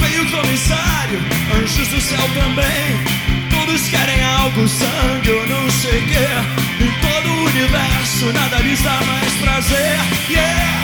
[0.00, 1.20] Veio o comissário,
[1.54, 3.50] anjos do céu também.
[3.50, 6.84] Todos querem algo, sangue ou não sei o quê.
[6.84, 9.98] Em todo o universo, nada lhes dá mais prazer.
[10.28, 10.75] Yeah.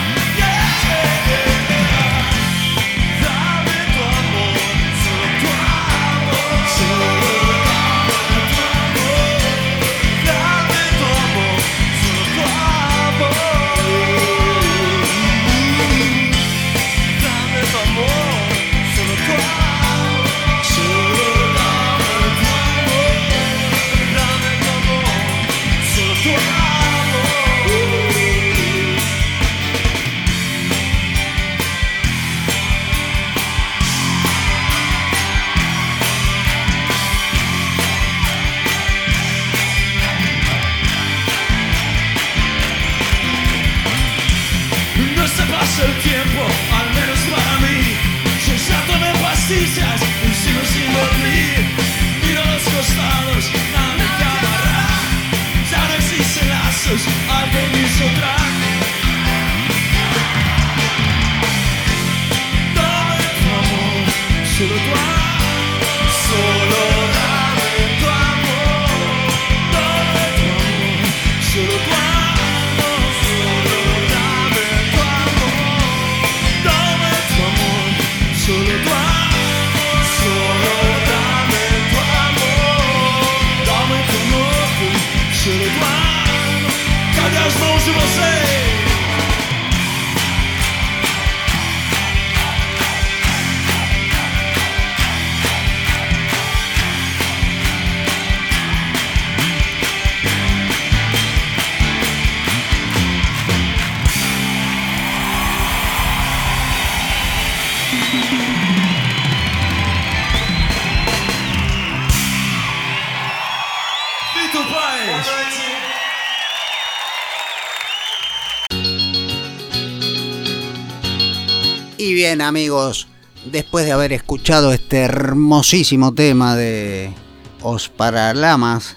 [122.32, 123.08] Bien amigos,
[123.44, 127.12] después de haber escuchado este hermosísimo tema de
[127.60, 128.96] Os Paralamas,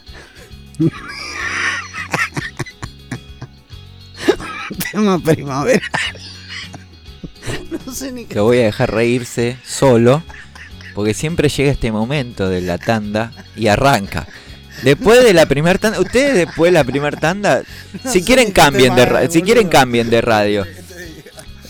[4.93, 5.83] tema primavera.
[7.85, 8.35] No sé ni qué.
[8.35, 10.23] Lo voy a dejar reírse solo,
[10.93, 14.29] porque siempre llega este momento de la tanda y arranca.
[14.81, 17.63] Después de la primera tanda, ustedes después de la primera tanda,
[18.05, 20.65] si quieren cambien de si quieren cambien de radio.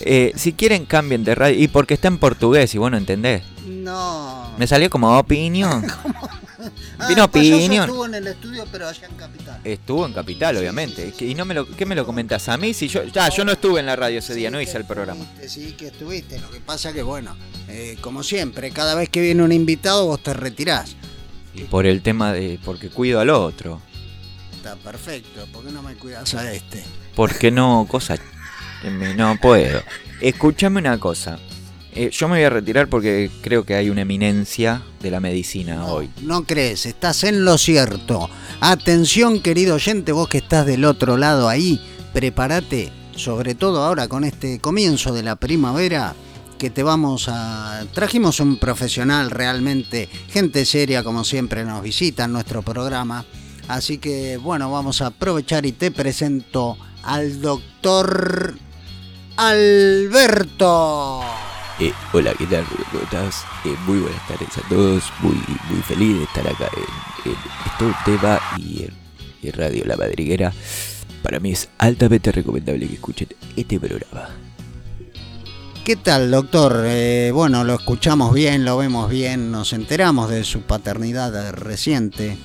[0.00, 3.42] Eh, si quieren cambien de radio y porque está en portugués y bueno, ¿entendés?
[3.66, 4.52] No.
[4.58, 5.86] Me salió como opinión.
[6.98, 7.84] Ah, vino opinión.
[7.84, 9.60] Estuvo en el estudio, pero allá en Capital.
[9.62, 11.12] Estuvo en Capital, obviamente.
[11.20, 12.72] ¿Y no me lo, qué me lo comentas a mí?
[12.72, 15.22] Si yo, ya, yo no estuve en la radio ese día, no hice el programa.
[15.22, 16.40] Estuviste, Sí, que estuviste.
[16.40, 17.36] Lo que pasa que, bueno,
[17.68, 20.96] eh, como siempre, cada vez que viene un invitado vos te retirás.
[21.54, 22.58] Y por el tema de.
[22.64, 23.80] porque cuido al otro.
[24.54, 25.46] Está perfecto.
[25.52, 26.82] ¿Por qué no me cuidas a este?
[27.14, 28.16] Porque no, cosa.
[28.90, 29.82] No puedo.
[30.20, 31.38] Escúchame una cosa.
[31.98, 35.86] Eh, yo me voy a retirar porque creo que hay una eminencia de la medicina
[35.86, 36.10] hoy.
[36.20, 38.28] No crees, estás en lo cierto.
[38.60, 41.80] Atención, querido oyente, vos que estás del otro lado ahí,
[42.12, 46.14] prepárate, sobre todo ahora con este comienzo de la primavera,
[46.58, 47.82] que te vamos a...
[47.94, 53.24] Trajimos un profesional realmente, gente seria como siempre nos visita en nuestro programa.
[53.68, 58.58] Así que bueno, vamos a aprovechar y te presento al doctor
[59.36, 61.20] Alberto.
[61.78, 62.64] Eh, hola, ¿qué tal?
[62.90, 63.44] ¿Cómo estás?
[63.66, 65.04] Eh, muy buenas tardes a todos.
[65.20, 65.34] Muy,
[65.70, 68.94] muy feliz de estar acá en, en Esto Tema y en,
[69.42, 70.52] en Radio La Madriguera.
[71.22, 74.30] Para mí es altamente recomendable que escuchen este programa.
[75.84, 76.84] ¿Qué tal, doctor?
[76.86, 82.38] Eh, bueno, lo escuchamos bien, lo vemos bien, nos enteramos de su paternidad reciente.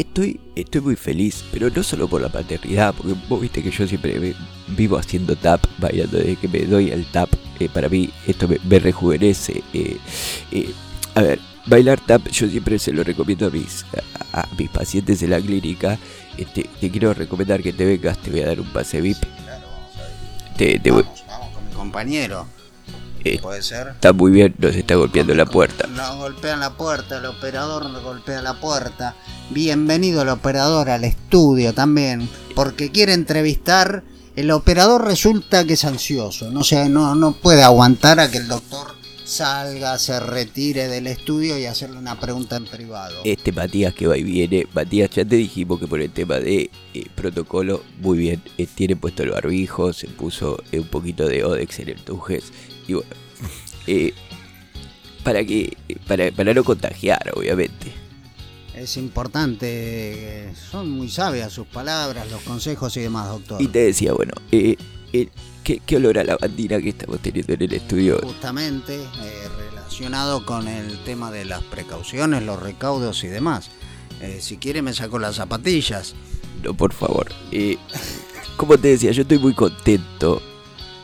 [0.00, 3.86] Estoy, estoy muy feliz, pero no solo por la paternidad, porque vos viste que yo
[3.86, 4.34] siempre vi-
[4.68, 7.28] vivo haciendo tap, bailando desde que me doy el tap.
[7.60, 9.62] eh, para mí esto me, me rejuvenece.
[9.74, 9.98] eh,
[10.50, 10.72] eh,
[11.14, 13.84] a ver, bailar tap yo siempre se lo recomiendo a mis,
[14.32, 15.98] a, a mis pacientes en la clínica.
[16.38, 19.18] Este, te quiero recomendar que te vengas, te voy a dar un pase VIP.
[19.44, 20.56] Claro, vamos a ver.
[20.56, 22.46] Te, te voy- vamos con mi compañero.
[23.24, 23.88] Eh, Puede ser.
[23.88, 25.86] está muy bien, nos está golpeando la puerta.
[25.86, 29.14] Nos golpean la puerta, el operador nos golpea la puerta.
[29.50, 34.02] Bienvenido el operador al estudio también, porque quiere entrevistar.
[34.34, 38.48] El operador resulta que es ansioso, no, sé, no, no puede aguantar a que el
[38.48, 43.20] doctor salga, se retire del estudio y hacerle una pregunta en privado.
[43.24, 46.70] Este Matías que va y viene, Matías, ya te dijimos que por el tema de
[46.94, 51.44] eh, protocolo, muy bien, eh, tiene puesto el barbijo, se puso eh, un poquito de
[51.44, 52.52] Odex en el tujes,
[52.92, 53.14] y bueno,
[53.86, 54.14] eh,
[55.22, 55.76] para que,
[56.06, 57.92] para, para no contagiar, obviamente.
[58.74, 59.66] Es importante,
[60.48, 63.60] eh, son muy sabias sus palabras, los consejos y demás, doctor.
[63.60, 64.76] Y te decía, bueno, eh,
[65.12, 65.28] eh,
[65.62, 68.18] ¿qué, qué olor a lavandina que estamos teniendo en el estudio.
[68.22, 73.70] justamente eh, relacionado con el tema de las precauciones, los recaudos y demás.
[74.38, 76.14] Si quiere me saco las zapatillas.
[76.62, 77.26] No, por favor.
[78.56, 80.40] Como te decía, yo estoy muy contento.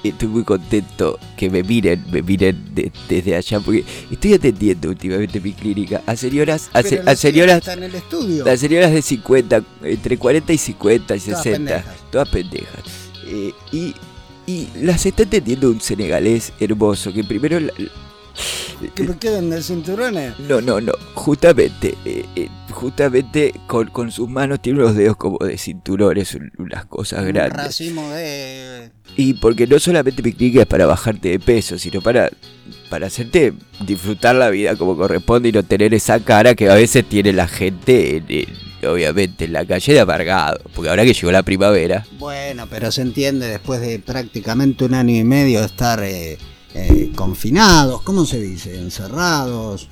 [0.05, 5.41] Estoy muy contento que me miren, me miren de- desde allá, porque estoy atendiendo últimamente
[5.41, 8.49] mi clínica a señoras, a, se- a señoras, en el estudio.
[8.49, 11.97] a señoras de 50, entre 40 y 50 y Todas 60, pendejas.
[12.13, 12.81] todas pendejas.
[13.27, 13.95] Eh, y,
[14.47, 17.59] y las está atendiendo un senegalés hermoso, que primero...
[17.59, 17.73] la-
[18.95, 20.39] Que me queden de cinturones.
[20.39, 20.93] no, no, no.
[21.15, 26.53] Justamente, eh, eh, justamente con, con sus manos tiene unos dedos como de cinturones, un-
[26.59, 27.57] unas cosas Un grandes.
[27.67, 28.91] racimo de.
[29.17, 32.31] Y porque no solamente mi clínica es para bajarte de peso, sino para,
[32.89, 33.53] para hacerte
[33.85, 37.49] disfrutar la vida como corresponde y no tener esa cara que a veces tiene la
[37.49, 40.61] gente, en- en- obviamente, en la calle de amargado.
[40.73, 45.17] Porque ahora que llegó la primavera, Bueno, pero se entiende después de prácticamente un año
[45.17, 46.39] y medio de estar eh,
[46.75, 48.79] eh, confinados, ¿cómo se dice?
[48.79, 49.89] Encerrados.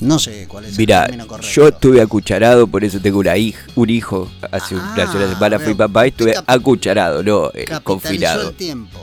[0.00, 1.52] No sé cuál es el término correcto.
[1.54, 4.28] yo estuve acucharado, por eso tengo una hij- un hijo.
[4.50, 8.48] Hace Ah, una sola semana fui papá y estuve acucharado, no eh, Capitalizó confinado.
[8.50, 8.98] el tiempo.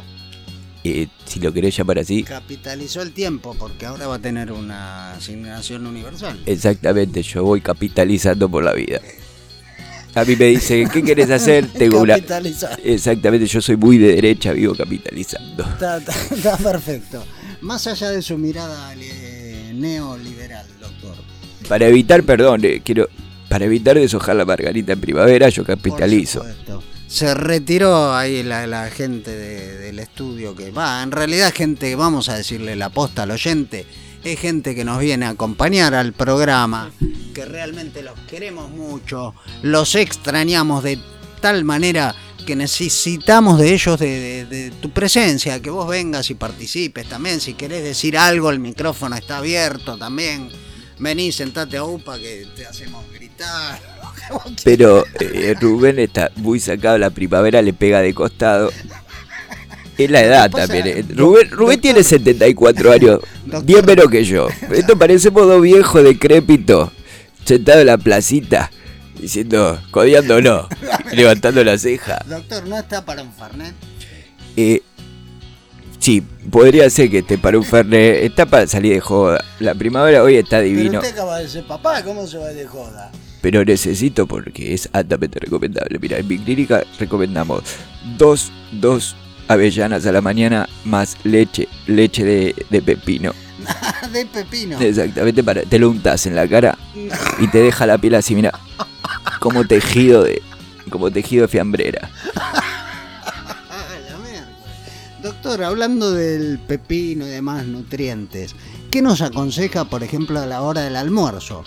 [0.84, 2.24] Eh, si lo querés llamar así.
[2.24, 6.40] Capitalizó el tiempo porque ahora va a tener una asignación universal.
[6.46, 9.00] Exactamente, yo voy capitalizando por la vida.
[10.14, 11.68] A mí me dicen, ¿qué querés hacer?
[11.78, 12.16] Tengo una...
[12.16, 12.80] Capitalizar.
[12.84, 15.64] Exactamente, yo soy muy de derecha, vivo capitalizando.
[15.64, 17.24] Está, está- está perfecto.
[17.62, 21.16] Más allá de su mirada eh, neoliberal, doctor.
[21.68, 23.08] Para evitar, perdón, eh, quiero...
[23.48, 26.40] Para evitar deshojar la margarita en primavera, yo Por capitalizo.
[26.40, 26.82] supuesto.
[27.08, 31.04] Se retiró ahí la, la gente de- del estudio que va.
[31.04, 33.86] En realidad, gente, vamos a decirle la posta al oyente,
[34.24, 36.92] es gente que nos viene a acompañar al programa,
[37.34, 41.00] que realmente los queremos mucho, los extrañamos de
[41.40, 42.16] tal manera
[42.46, 47.40] que necesitamos de ellos de, tu presencia, que vos vengas y participes también.
[47.40, 50.50] Si querés decir algo, el micrófono está abierto también.
[51.00, 53.80] Vení, sentate a UPA que te hacemos gritar.
[54.64, 58.72] Pero eh, Rubén está muy sacado, la primavera le pega de costado.
[60.06, 60.88] Es la edad también.
[60.88, 61.06] eh.
[61.16, 64.48] Rubén, Rubén tiene 74 años, Doctor- 10 menos que yo.
[64.74, 66.90] Esto parecemos dos viejos decrépitos,
[67.46, 68.72] sentados en la placita,
[69.20, 70.68] diciendo, codiándonos,
[71.14, 72.20] levantando la ceja.
[72.28, 73.74] Doctor, ¿no está para un Fernet?
[74.58, 74.82] Eh,
[76.00, 79.44] sí, podría ser que esté para un Fernet, está para salir de joda.
[79.60, 82.66] La primavera hoy está Pero divino, usted acaba de ser papá, ¿cómo se va de
[82.66, 83.12] joda?
[83.42, 85.98] pero necesito porque es altamente recomendable.
[86.00, 87.64] Mira, en mi clínica recomendamos
[88.16, 89.16] dos, dos
[89.52, 93.34] avellanas a la mañana más leche, leche de, de pepino.
[94.14, 94.80] de pepino.
[94.80, 96.78] Exactamente, para, te lo untas en la cara
[97.40, 98.52] y te deja la piel así, mira,
[99.40, 100.42] como tejido de,
[100.90, 102.10] como tejido de fiambrera.
[104.10, 104.48] La mierda.
[105.22, 108.56] Doctor, hablando del pepino y demás nutrientes,
[108.90, 111.64] ¿qué nos aconseja, por ejemplo, a la hora del almuerzo?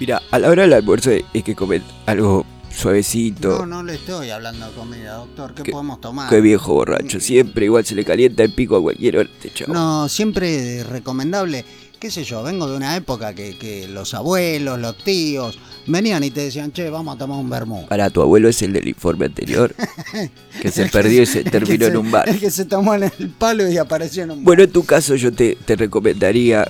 [0.00, 2.44] Mira, a la hora del almuerzo hay que comer algo
[2.76, 3.58] suavecito.
[3.60, 5.54] No, no le estoy hablando de comida, doctor.
[5.54, 6.28] ¿Qué, ¿Qué- podemos tomar?
[6.28, 9.28] Qué viejo borracho, siempre igual se le calienta el pico a cualquier hora.
[9.42, 9.64] Este.
[9.70, 11.64] No, siempre recomendable.
[12.00, 12.42] ¿Qué sé yo?
[12.42, 16.90] Vengo de una época que, que los abuelos, los tíos, venían y te decían, che,
[16.90, 17.86] vamos a tomar un vermú.
[17.88, 19.74] Para tu abuelo es el del informe anterior,
[20.60, 22.28] que se perdió y se terminó en un bar.
[22.28, 24.44] El que se tomó en el palo y apareció en un bar.
[24.44, 26.68] Bueno, en tu caso yo te, te recomendaría,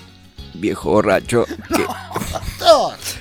[0.54, 1.84] viejo borracho, que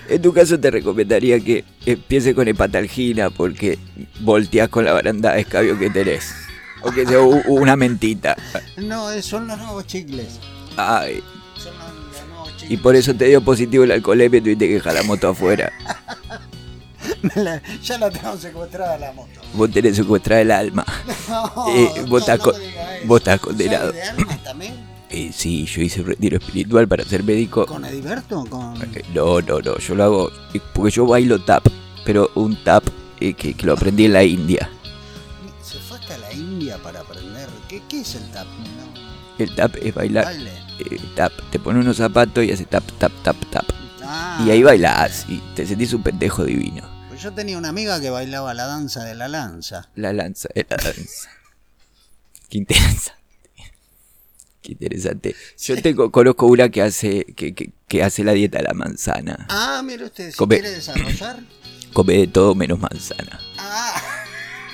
[0.15, 3.77] en tu caso te recomendaría que empiece con hepatalgina porque
[4.21, 6.33] volteás con la baranda de escabio que tenés.
[6.81, 8.35] O que sea una mentita.
[8.77, 10.39] No, son los nuevos chicles.
[10.75, 11.23] Ay,
[11.57, 11.87] Son los,
[12.19, 12.71] los nuevos chicles.
[12.71, 15.71] y por eso te dio positivo el alcoholemia y tuviste que dejar la moto afuera.
[17.35, 19.41] La- ya la tengo secuestrada la moto.
[19.53, 20.85] Vos tenés secuestrada el alma.
[21.29, 22.55] No, Eh, vos estás no con-
[23.05, 23.87] vos estás condenado.
[23.91, 24.73] ¿Sabe de almas también?
[25.15, 27.67] Eh, sí, yo hice un retiro espiritual para ser médico.
[27.67, 28.43] ¿Con Ediberto?
[28.49, 28.75] Con...
[28.81, 31.63] Eh, No, no, no, yo lo hago eh, porque yo bailo tap,
[32.03, 32.83] pero un tap
[33.19, 34.67] eh, que, que lo aprendí en la India.
[35.61, 37.47] Se fue hasta la India para aprender.
[37.69, 38.47] ¿Qué, qué es el tap?
[38.47, 38.93] No,
[39.37, 40.33] El tap es bailar
[40.79, 41.31] eh, tap.
[41.51, 43.65] Te pones unos zapatos y haces tap, tap, tap, tap.
[44.01, 46.89] Ah, Y ahí bailás y te sentís un pendejo divino.
[47.09, 49.89] pues yo tenía una amiga que bailaba la danza de la lanza.
[49.95, 51.29] La lanza, eh, la danza.
[52.49, 53.11] Qué interesante.
[54.63, 55.35] Qué interesante.
[55.59, 59.45] Yo tengo, conozco una que hace, que, que, que hace la dieta de la manzana.
[59.49, 61.39] Ah, mire usted, si Come- quiere desarrollar.
[61.93, 63.39] Come de todo menos manzana.
[63.57, 64.01] Ah,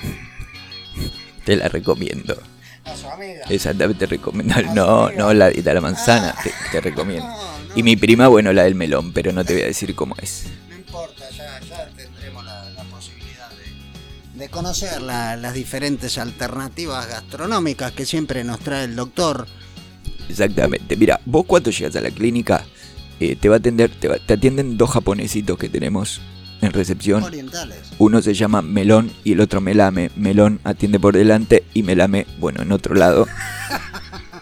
[1.44, 2.40] Te la recomiendo.
[2.84, 3.42] a su amiga.
[3.48, 4.68] Exactamente recomendable.
[4.74, 7.26] No, no, la dieta de la manzana, te, te recomiendo.
[7.26, 7.36] No,
[7.68, 10.14] no, Y mi prima, bueno, la del melón, pero no te voy a decir cómo
[10.22, 10.44] es.
[10.68, 13.48] no importa, ya, ya tendremos la, la posibilidad
[14.34, 19.46] de, de conocer la- las diferentes alternativas gastronómicas que siempre nos trae el doctor.
[20.30, 20.96] Exactamente.
[20.96, 22.64] Mira, vos cuando llegas a la clínica,
[23.18, 26.20] eh, te va a atender, te, va- te atienden dos japonesitos que tenemos
[26.62, 27.22] en recepción.
[27.22, 27.78] Orientales.
[27.98, 30.10] Uno se llama Melón y el otro Melame.
[30.16, 33.26] Melón atiende por delante y Melame, bueno, en otro lado.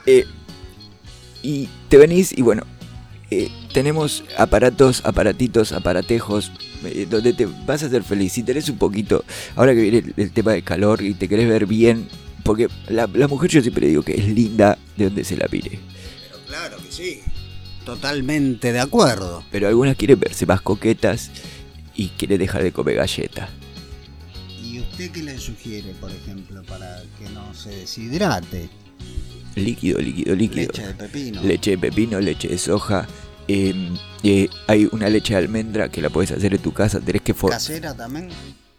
[0.06, 0.24] Eh,
[1.42, 2.62] y te venís y bueno,
[3.30, 6.50] eh, tenemos aparatos, aparatitos, aparatejos,
[6.84, 8.32] eh, donde te vas a hacer feliz.
[8.32, 9.22] Si tenés un poquito,
[9.54, 12.08] ahora que viene el, el tema de calor y te querés ver bien,
[12.48, 15.78] porque la, la mujer yo siempre digo que es linda de donde se la mire.
[16.30, 17.20] Pero claro que sí.
[17.84, 19.44] Totalmente de acuerdo.
[19.50, 21.30] Pero algunas quieren verse más coquetas
[21.94, 23.50] y quieren dejar de comer galletas.
[24.62, 28.68] ¿Y usted qué le sugiere, por ejemplo, para que no se deshidrate?
[29.54, 30.66] Líquido, líquido, líquido.
[30.72, 31.42] Leche de pepino.
[31.42, 33.06] leche de pepino, leche de soja.
[33.46, 33.74] eh,
[34.22, 36.98] eh, hay una leche de almendra que la puedes hacer en tu casa.
[37.00, 38.28] Tenés que, Casera también.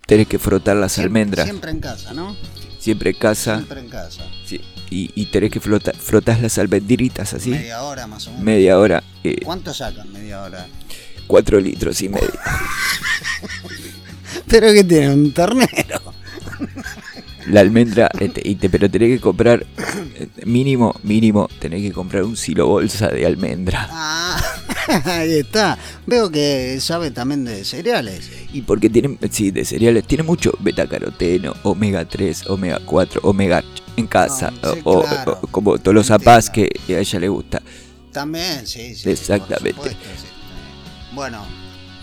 [0.06, 1.46] tenés que frotar las Siempre- almendras.
[1.46, 2.36] Siempre en casa, ¿no?
[2.80, 3.56] Siempre en casa.
[3.58, 4.24] Siempre en casa.
[4.46, 7.50] sí, y, y tenés que flotar, frotar las almendritas así.
[7.52, 8.76] Media, Media hora más o menos.
[8.78, 9.04] hora.
[9.24, 10.66] eh, ¿Cuánto sacan media hora?
[11.28, 12.28] cuatro litros y medio.
[14.48, 16.02] Pero que tiene un ternero.
[17.48, 19.66] La almendra, este, y te, pero tenés que comprar,
[20.16, 23.88] eh, mínimo, mínimo, tenés que comprar un silo bolsa de almendra.
[23.92, 24.42] Ah,
[25.06, 25.78] ahí está.
[26.08, 28.30] Veo que sabe también de cereales.
[28.54, 33.64] Y porque tienen, sí, de cereales, tiene mucho betacaroteno, omega 3, omega 4, omega
[33.96, 35.40] en casa, No, sí, o, claro.
[35.42, 36.32] o- como todos los Entiendo.
[36.32, 37.62] zapás que a ella le gusta.
[38.12, 39.10] También, sí, sí.
[39.10, 39.74] Exactamente.
[39.80, 40.28] por supuesto, sí.
[41.14, 41.44] Bueno,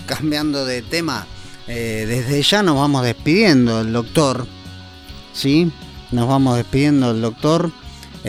[0.06, 1.26] cambiando de tema,
[1.66, 4.46] eh, desde ya nos vamos despidiendo el doctor.
[5.32, 5.70] ¿Sí?
[6.12, 7.72] Nos vamos despidiendo el doctor.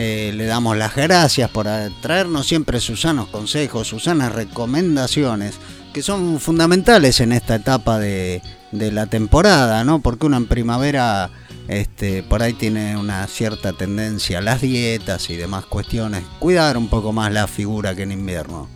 [0.00, 1.66] Eh, le damos las gracias por
[2.00, 5.56] traernos siempre sus sanos consejos, sus sanas recomendaciones,
[5.92, 8.40] que son fundamentales en esta etapa de,
[8.70, 10.00] de la temporada, ¿no?
[10.00, 11.30] Porque uno en primavera
[11.66, 16.22] este, por ahí tiene una cierta tendencia a las dietas y demás cuestiones.
[16.38, 18.68] Cuidar un poco más la figura que en invierno,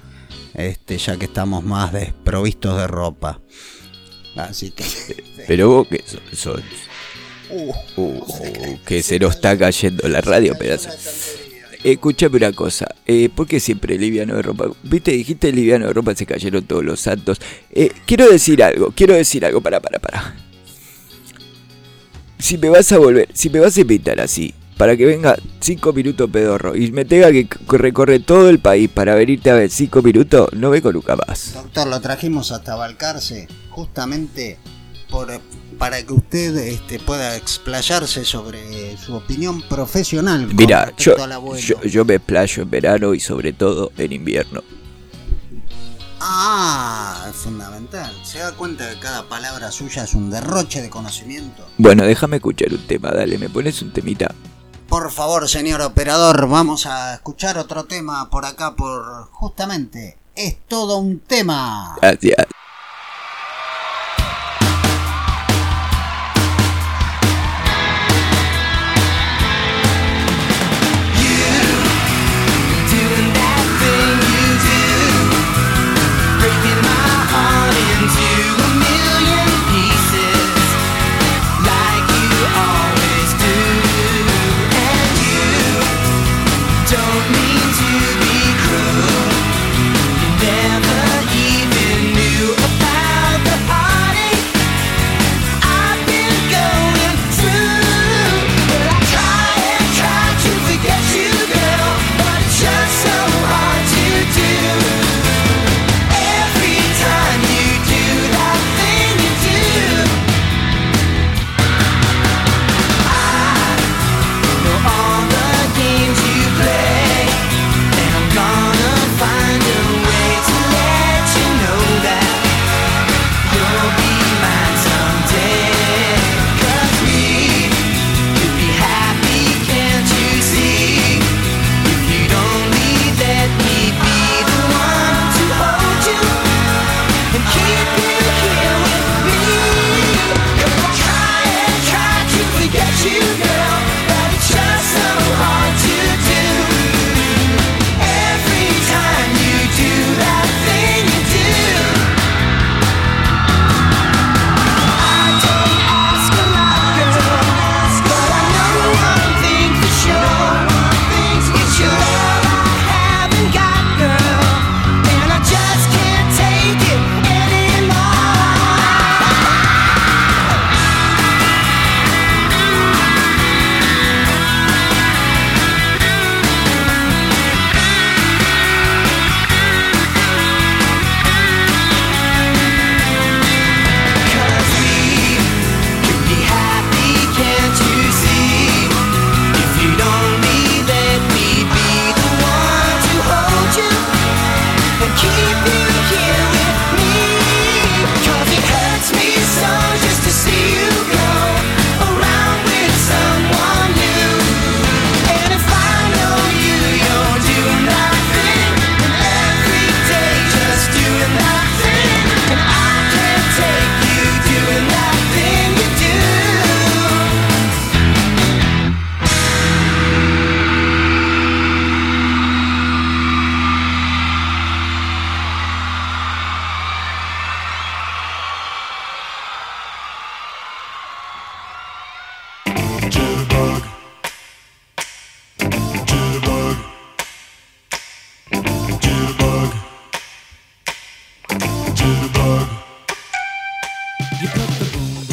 [0.54, 3.38] este, ya que estamos más desprovistos de ropa.
[4.34, 4.84] Así que...
[5.46, 6.02] Pero vos que
[6.34, 6.60] sos-
[7.96, 10.90] uh, que se nos está cayendo la radio, pedazo.
[11.84, 14.66] Escúchame una cosa, eh, ¿por qué siempre liviano de ropa?
[14.84, 17.40] Viste, dijiste liviano de ropa, se cayeron todos los santos.
[17.72, 20.36] Eh, quiero decir algo, quiero decir algo, para, para, para.
[22.38, 25.92] Si me vas a volver, si me vas a invitar así, para que venga cinco
[25.92, 30.02] minutos pedorro y me tenga que recorrer todo el país para venirte a ver cinco
[30.02, 31.54] minutos, no vengo nunca más.
[31.54, 34.58] Doctor, lo trajimos hasta Balcarce justamente
[35.10, 35.40] por,
[35.82, 40.46] para que usted este, pueda explayarse sobre su opinión profesional.
[40.54, 41.16] Mira, yo,
[41.56, 44.62] yo, yo me explayo en verano y sobre todo en invierno.
[46.20, 48.14] Ah, es fundamental.
[48.22, 51.66] Se da cuenta que cada palabra suya es un derroche de conocimiento.
[51.78, 54.32] Bueno, déjame escuchar un tema, dale, me pones un temita.
[54.88, 60.16] Por favor, señor operador, vamos a escuchar otro tema por acá, por justamente.
[60.36, 61.96] Es todo un tema.
[62.00, 62.46] Gracias.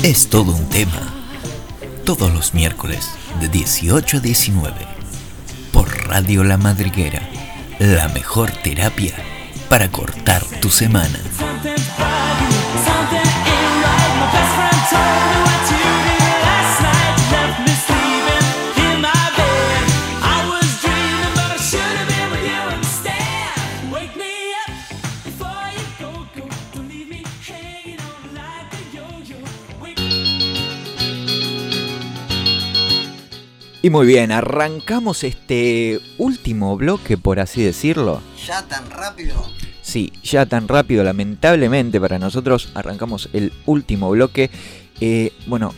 [0.09, 1.13] Es todo un tema.
[2.03, 4.73] Todos los miércoles de 18 a 19
[5.71, 7.29] por Radio La Madriguera.
[7.77, 9.13] La mejor terapia
[9.69, 11.19] para cortar tu semana.
[33.81, 38.21] Y muy bien, arrancamos este último bloque, por así decirlo.
[38.45, 39.49] Ya tan rápido.
[39.81, 44.49] Sí, ya tan rápido, lamentablemente para nosotros, arrancamos el último bloque.
[44.99, 45.73] Eh, bueno,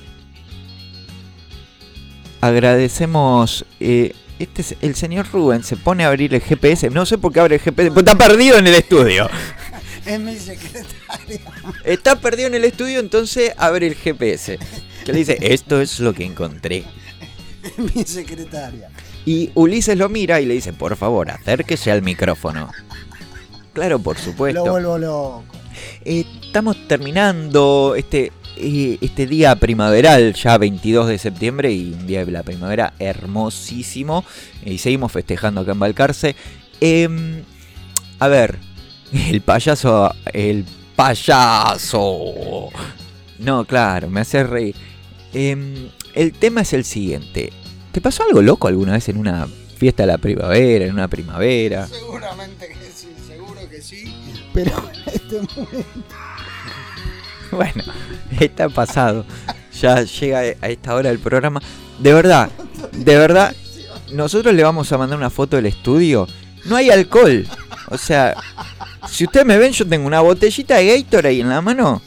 [2.42, 3.66] agradecemos.
[3.80, 6.90] eh, este es el señor Rubén se pone a abrir el GPS.
[6.90, 9.30] No sé por qué abre el GPS, porque está perdido en el estudio.
[10.04, 11.40] Es mi secretaria.
[11.84, 14.58] Está perdido en el estudio, entonces abre el GPS.
[15.06, 16.86] Que le dice, esto es lo que encontré.
[17.96, 18.90] Mi secretaria.
[19.26, 22.70] Y Ulises lo mira y le dice, por favor, acérquese al micrófono.
[23.74, 24.66] Claro, por supuesto.
[24.66, 25.44] Lo vuelvo loco.
[26.04, 32.26] Eh, estamos terminando este, eh, este día primaveral, ya 22 de septiembre, y un día
[32.26, 34.26] de la primavera hermosísimo.
[34.66, 36.36] Y seguimos festejando acá en Balcarce.
[36.80, 37.44] Em,
[38.20, 38.58] a ver,
[39.14, 40.14] el payaso.
[40.34, 42.70] El payaso.
[43.40, 44.76] No, claro, me hace reír.
[45.34, 47.52] Em, el tema es el siguiente.
[47.92, 49.48] ¿Te pasó algo loco alguna vez en una
[49.78, 51.88] fiesta de la primavera, en una primavera?
[51.88, 54.14] Seguramente que sí, seguro que sí.
[54.54, 55.86] Pero en este momento.
[57.52, 57.84] Bueno,
[58.40, 59.26] está pasado.
[59.82, 61.62] Ya llega a esta hora del programa.
[62.00, 62.50] De verdad,
[62.94, 63.54] de verdad,
[64.14, 66.28] nosotros le vamos a mandar una foto del estudio.
[66.66, 67.46] No hay alcohol.
[67.90, 68.36] O sea,
[69.10, 72.02] si ustedes me ven, yo tengo una botellita de Gatorade ahí en la mano.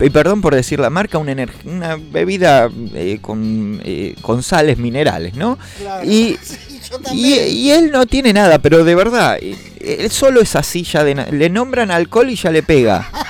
[0.00, 5.34] Y perdón por decir la marca, una, una bebida eh, con, eh, con sales minerales,
[5.34, 5.58] ¿no?
[5.78, 6.04] Claro.
[6.08, 10.40] Y, Sí, yo y, y él no tiene nada, pero de verdad, eh, él solo
[10.40, 13.08] es así ya de Le nombran alcohol y ya le pega.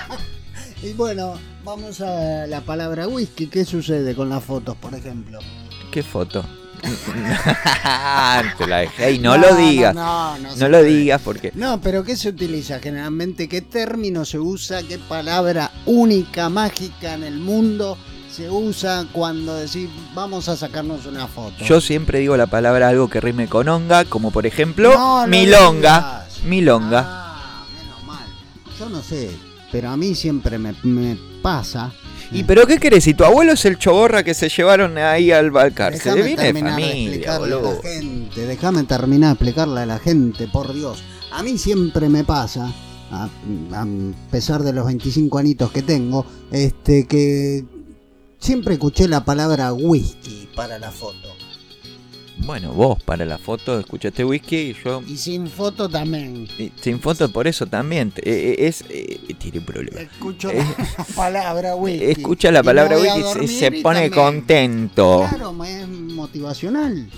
[0.82, 3.46] Y bueno, vamos a la palabra whisky.
[3.46, 5.38] ¿Qué sucede con las fotos, por ejemplo?
[5.92, 6.44] ¿Qué foto?
[8.58, 9.94] Te la dejé ahí, no, lo digas.
[9.94, 10.84] No, no, No, se lo puede.
[10.90, 11.52] digas porque.
[11.54, 13.48] No, pero ¿qué se utiliza generalmente?
[13.48, 14.82] ¿Qué término se usa?
[14.82, 17.96] ¿Qué palabra única, mágica en el mundo
[18.30, 21.64] se usa cuando decís vamos a sacarnos una foto?
[21.64, 25.26] Yo siempre digo la palabra algo que rime con onga, como por ejemplo, No, no
[25.28, 26.26] milonga.
[26.44, 27.04] Milonga.
[27.06, 28.26] Ah, menos mal.
[28.78, 29.30] Yo no sé,
[29.70, 31.92] pero a mí siempre me, me pasa.
[32.34, 33.04] ¿Y pero qué querés?
[33.04, 36.52] Si tu abuelo es el choborra que se llevaron ahí al Balcarce, Déjame le viene
[36.52, 41.04] de familia, explicarle a la gente, déjame terminar de explicarle a la gente, por Dios.
[41.30, 42.72] A mí siempre me pasa,
[43.10, 43.28] a,
[43.74, 43.86] a
[44.30, 47.64] pesar de los 25 anitos que tengo, este que
[48.38, 51.41] siempre escuché la palabra whisky para la foto.
[52.44, 56.48] Bueno, vos para la foto escuchaste whisky y yo Y sin foto también.
[56.80, 58.12] sin foto por eso también.
[58.16, 58.84] eh, eh, es.
[58.88, 60.00] eh, tiene un problema.
[60.00, 60.64] Escucho la
[61.16, 62.10] palabra whisky.
[62.20, 65.26] Escucha la palabra whisky y se- y pone contento.
[65.28, 67.08] Claro, es motivacional.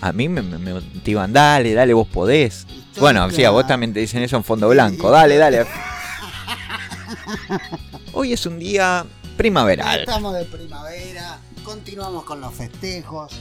[0.00, 2.60] A mí me, motivan, dale, dale, vos podés.
[2.68, 5.10] Estoy Bueno, sí, a vos también te dicen eso en fondo blanco.
[5.10, 5.66] Dale, dale.
[8.12, 9.04] Hoy es un día
[9.36, 10.00] primaveral.
[10.00, 13.32] Estamos de primavera, continuamos con los festejos.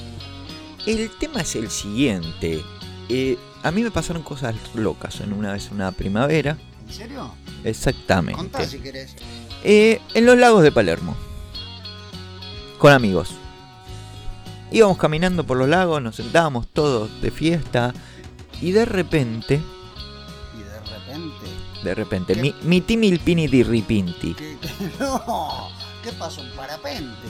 [0.86, 2.64] El tema es el siguiente.
[3.10, 6.58] Eh, a mí me pasaron cosas locas en una vez una primavera.
[6.88, 7.32] ¿En serio?
[7.64, 8.38] Exactamente.
[8.38, 9.16] Contá si querés.
[9.64, 11.16] Eh, en los lagos de Palermo.
[12.78, 13.32] Con amigos.
[14.72, 17.94] Íbamos caminando por los lagos, nos sentábamos todos de fiesta.
[18.62, 19.62] Y de repente,
[20.58, 21.46] Y de repente.
[21.84, 24.34] de repente, mi, mi timilpini di ripinti.
[24.34, 25.70] ¿Qué, qué- no,
[26.04, 26.42] ¿qué pasó?
[26.42, 27.28] ¿Un parapente?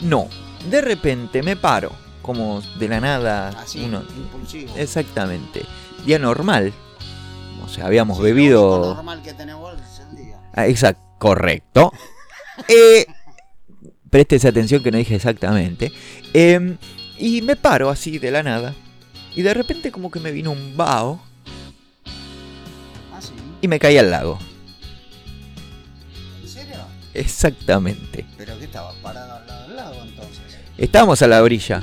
[0.00, 0.28] No,
[0.70, 1.92] de repente me paro,
[2.22, 3.48] como de la nada.
[3.50, 4.72] Así, uno- impulsivo.
[4.76, 5.62] exactamente.
[6.06, 6.72] Día normal.
[7.64, 8.74] O sea, habíamos Sí, lo bebido.
[8.76, 10.38] único normal que día.
[10.54, 11.92] Ah, exacto, correcto.
[12.68, 13.06] Eh,
[14.10, 15.90] préstese atención que no dije exactamente.
[16.34, 16.76] Em,
[17.18, 18.74] y me paro así de la nada.
[19.34, 21.20] Y de repente como que me vino un vaho
[23.14, 23.30] Ah, sí.
[23.62, 24.38] y me caí al lago.
[26.42, 26.76] ¿En serio?
[27.14, 28.26] Exactamente.
[28.36, 30.42] ¿Pero qué estabas parado al lado del lago entonces?
[30.76, 31.82] Estábamos a la orilla.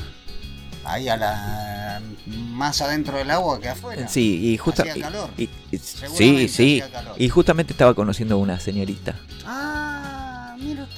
[0.87, 2.01] Ahí a la.
[2.27, 4.07] más adentro del agua que afuera.
[4.07, 4.81] Sí, y justo...
[4.83, 5.29] Hacía calor.
[5.37, 6.81] y- y- sí, sí.
[6.81, 7.15] hacía calor.
[7.17, 9.15] Y justamente estaba conociendo a una señorita.
[9.45, 9.86] Ah,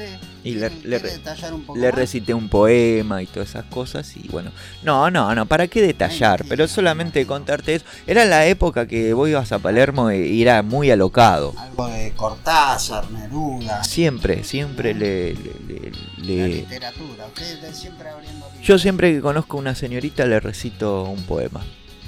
[0.03, 0.17] usted.
[0.43, 1.95] Y le- ¿Quiere- le quiere re- detallar un poco Le más?
[1.95, 4.51] recité un poema y todas esas cosas y bueno,
[4.83, 6.45] no, no, no, ¿para qué detallar?
[6.47, 7.85] Pero solamente contarte eso.
[8.07, 11.53] Era la época que vos ibas a Palermo y era muy alocado.
[11.57, 15.33] Algo de Cortázar, Neruda, Siempre, siempre le...
[15.33, 17.27] le- le- la literatura.
[17.27, 18.67] Ustedes siempre abriendo libros.
[18.67, 21.61] Yo siempre que conozco a una señorita le recito un poema.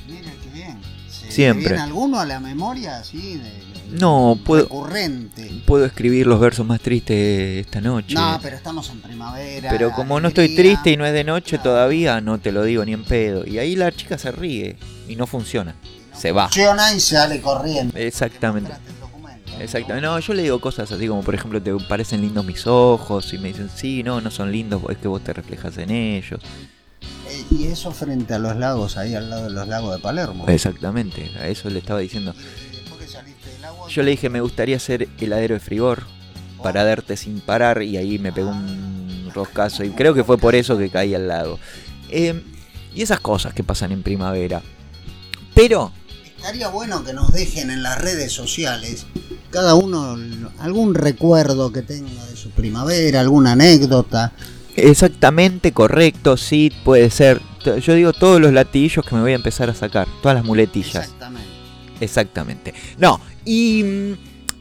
[0.07, 0.77] Mira qué bien.
[1.09, 1.67] ¿Se te Siempre.
[1.69, 5.51] viene alguno a la memoria así de- No, puedo, recurrente?
[5.65, 8.15] puedo escribir los versos más tristes esta noche.
[8.15, 9.69] No, pero estamos en primavera.
[9.69, 11.63] Pero como no estoy triste y no es de noche Claro.
[11.71, 13.45] todavía, no te lo digo ni en pedo.
[13.45, 14.77] Y ahí la chica se ríe
[15.07, 15.75] y no funciona.
[16.17, 16.45] Se va.
[16.45, 17.97] Funciona y sale corriendo.
[17.97, 18.71] Exactamente.
[19.59, 20.07] Exactamente.
[20.07, 23.37] No, yo le digo cosas así como, por ejemplo, te parecen lindos mis ojos y
[23.37, 26.39] me dicen, sí, no, no son lindos, es que vos te reflejas en ellos.
[27.29, 30.45] Eh, y eso frente a los lagos, ahí al lado de los lagos de Palermo.
[30.47, 32.33] Exactamente, a eso le estaba diciendo.
[33.89, 36.03] Yo le dije, me gustaría ser heladero de frigor
[36.63, 40.55] para darte sin parar y ahí me pegó un roscazo y creo que fue por
[40.55, 41.59] eso que caí al lago.
[42.09, 42.41] Eh,
[42.93, 44.61] y esas cosas que pasan en primavera.
[45.53, 45.91] Pero
[46.37, 49.05] Estaría bueno que nos dejen en las redes sociales
[49.51, 50.17] cada uno
[50.59, 54.31] algún recuerdo que tenga de su primavera, alguna anécdota.
[54.75, 57.41] Exactamente correcto, sí, puede ser.
[57.81, 61.03] Yo digo todos los latillos que me voy a empezar a sacar, todas las muletillas.
[61.03, 61.50] Exactamente.
[62.01, 62.73] Exactamente.
[62.97, 64.17] No, y mm,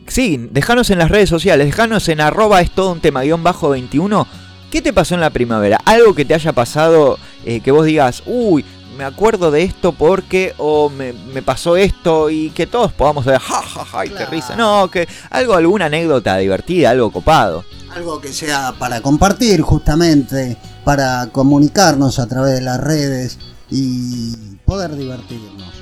[0.07, 3.71] sí, dejanos en las redes sociales, dejanos en arroba es todo un tema guion bajo
[3.71, 4.27] 21.
[4.71, 5.81] ¿Qué te pasó en la primavera?
[5.85, 8.65] Algo que te haya pasado, eh, que vos digas, uy,
[8.97, 13.41] me acuerdo de esto porque, o me, me pasó esto, y que todos podamos ver,
[13.41, 14.31] ja, ja, ja, y qué Claro.
[14.31, 14.55] risa.
[14.57, 17.65] No, que algo, alguna anécdota divertida, algo copado.
[17.97, 23.39] Algo que sea para compartir justamente, para comunicarnos a través de las redes
[23.71, 25.73] y poder divertirnos.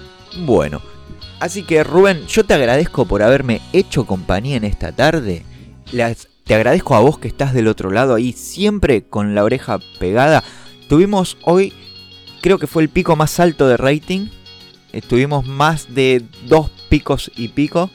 [0.46, 0.80] Bueno,
[1.40, 5.44] así que Rubén, yo te agradezco por haberme hecho compañía en esta tarde.
[5.92, 9.78] Las- te agradezco a vos que estás del otro lado ahí, siempre con la oreja
[9.98, 10.42] pegada.
[10.88, 11.74] Tuvimos hoy,
[12.40, 14.28] creo que fue el pico más alto de rating.
[14.92, 17.90] Estuvimos más de dos picos y pico.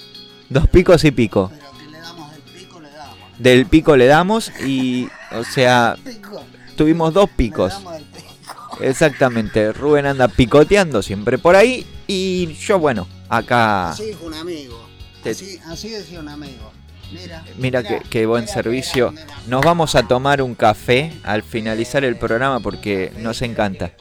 [0.50, 1.52] Dos picos y pico.
[1.52, 3.18] Pero que le damos el pico, le damos.
[3.40, 5.96] Del pico le damos y, o sea,
[6.78, 7.74] tuvimos dos le picos.
[7.74, 8.78] damos el pico.
[8.82, 13.08] Exactamente, Rubén anda picoteando siempre por ahí y yo, bueno,
[13.38, 13.90] acá...
[13.92, 14.88] Así dijo un amigo.
[15.24, 16.72] Te- Así, así decía un amigo.
[17.12, 19.14] Mira, Mira qué, qué buen servicio.
[19.48, 23.92] Nos vamos a tomar un café al finalizar el programa porque nos encanta.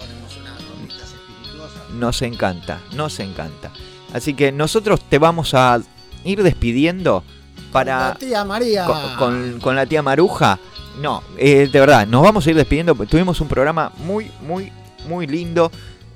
[1.95, 3.70] Nos encanta, nos encanta.
[4.12, 5.80] Así que nosotros te vamos a
[6.24, 7.22] ir despidiendo
[7.70, 8.85] para La tía María.
[8.87, 10.59] con, con- con la tía Maruja.
[11.01, 12.95] No, eh, de verdad, nos vamos a ir despidiendo.
[12.95, 14.72] Tuvimos un programa muy, muy,
[15.09, 15.70] muy lindo.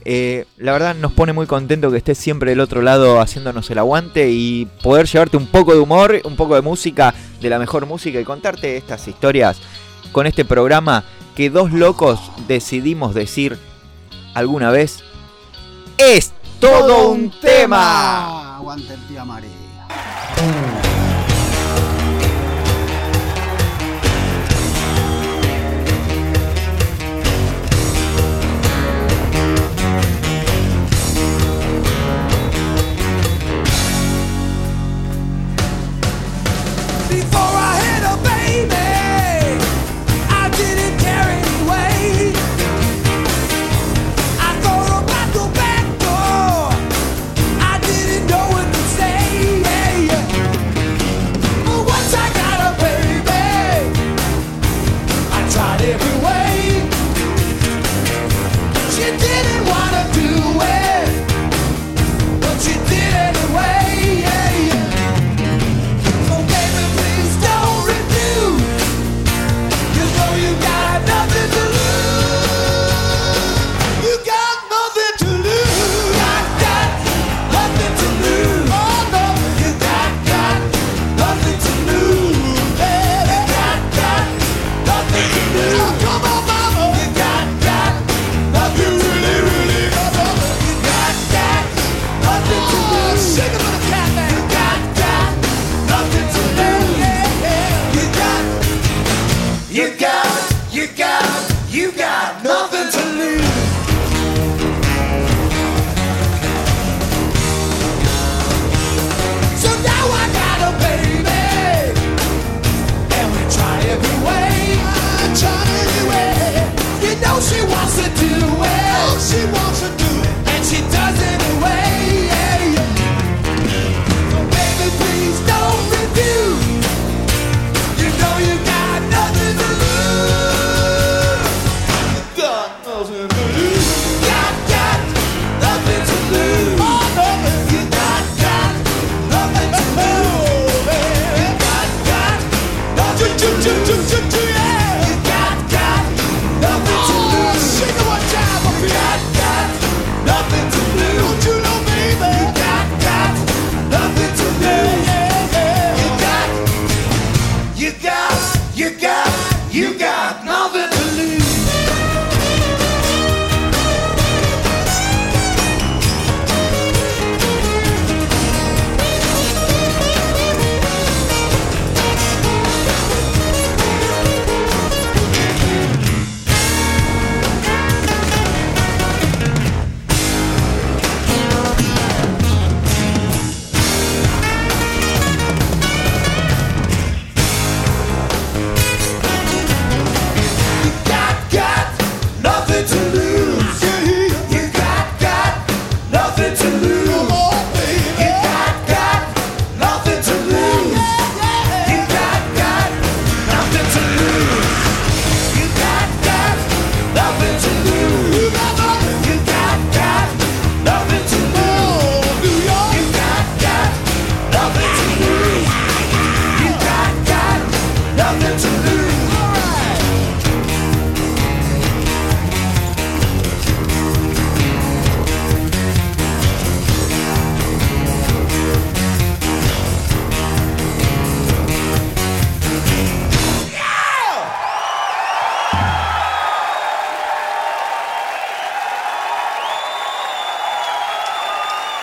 [0.08, 3.78] Eh, la verdad nos pone muy contento que estés siempre del otro lado haciéndonos el
[3.78, 7.86] aguante y poder llevarte un poco de humor, un poco de música, de la mejor
[7.86, 9.58] música y contarte estas historias
[10.12, 11.02] con este programa
[11.34, 13.58] que dos locos decidimos decir
[14.34, 15.02] alguna vez.
[15.98, 18.58] Es todo un tema.
[18.58, 19.50] Aguante el tía María.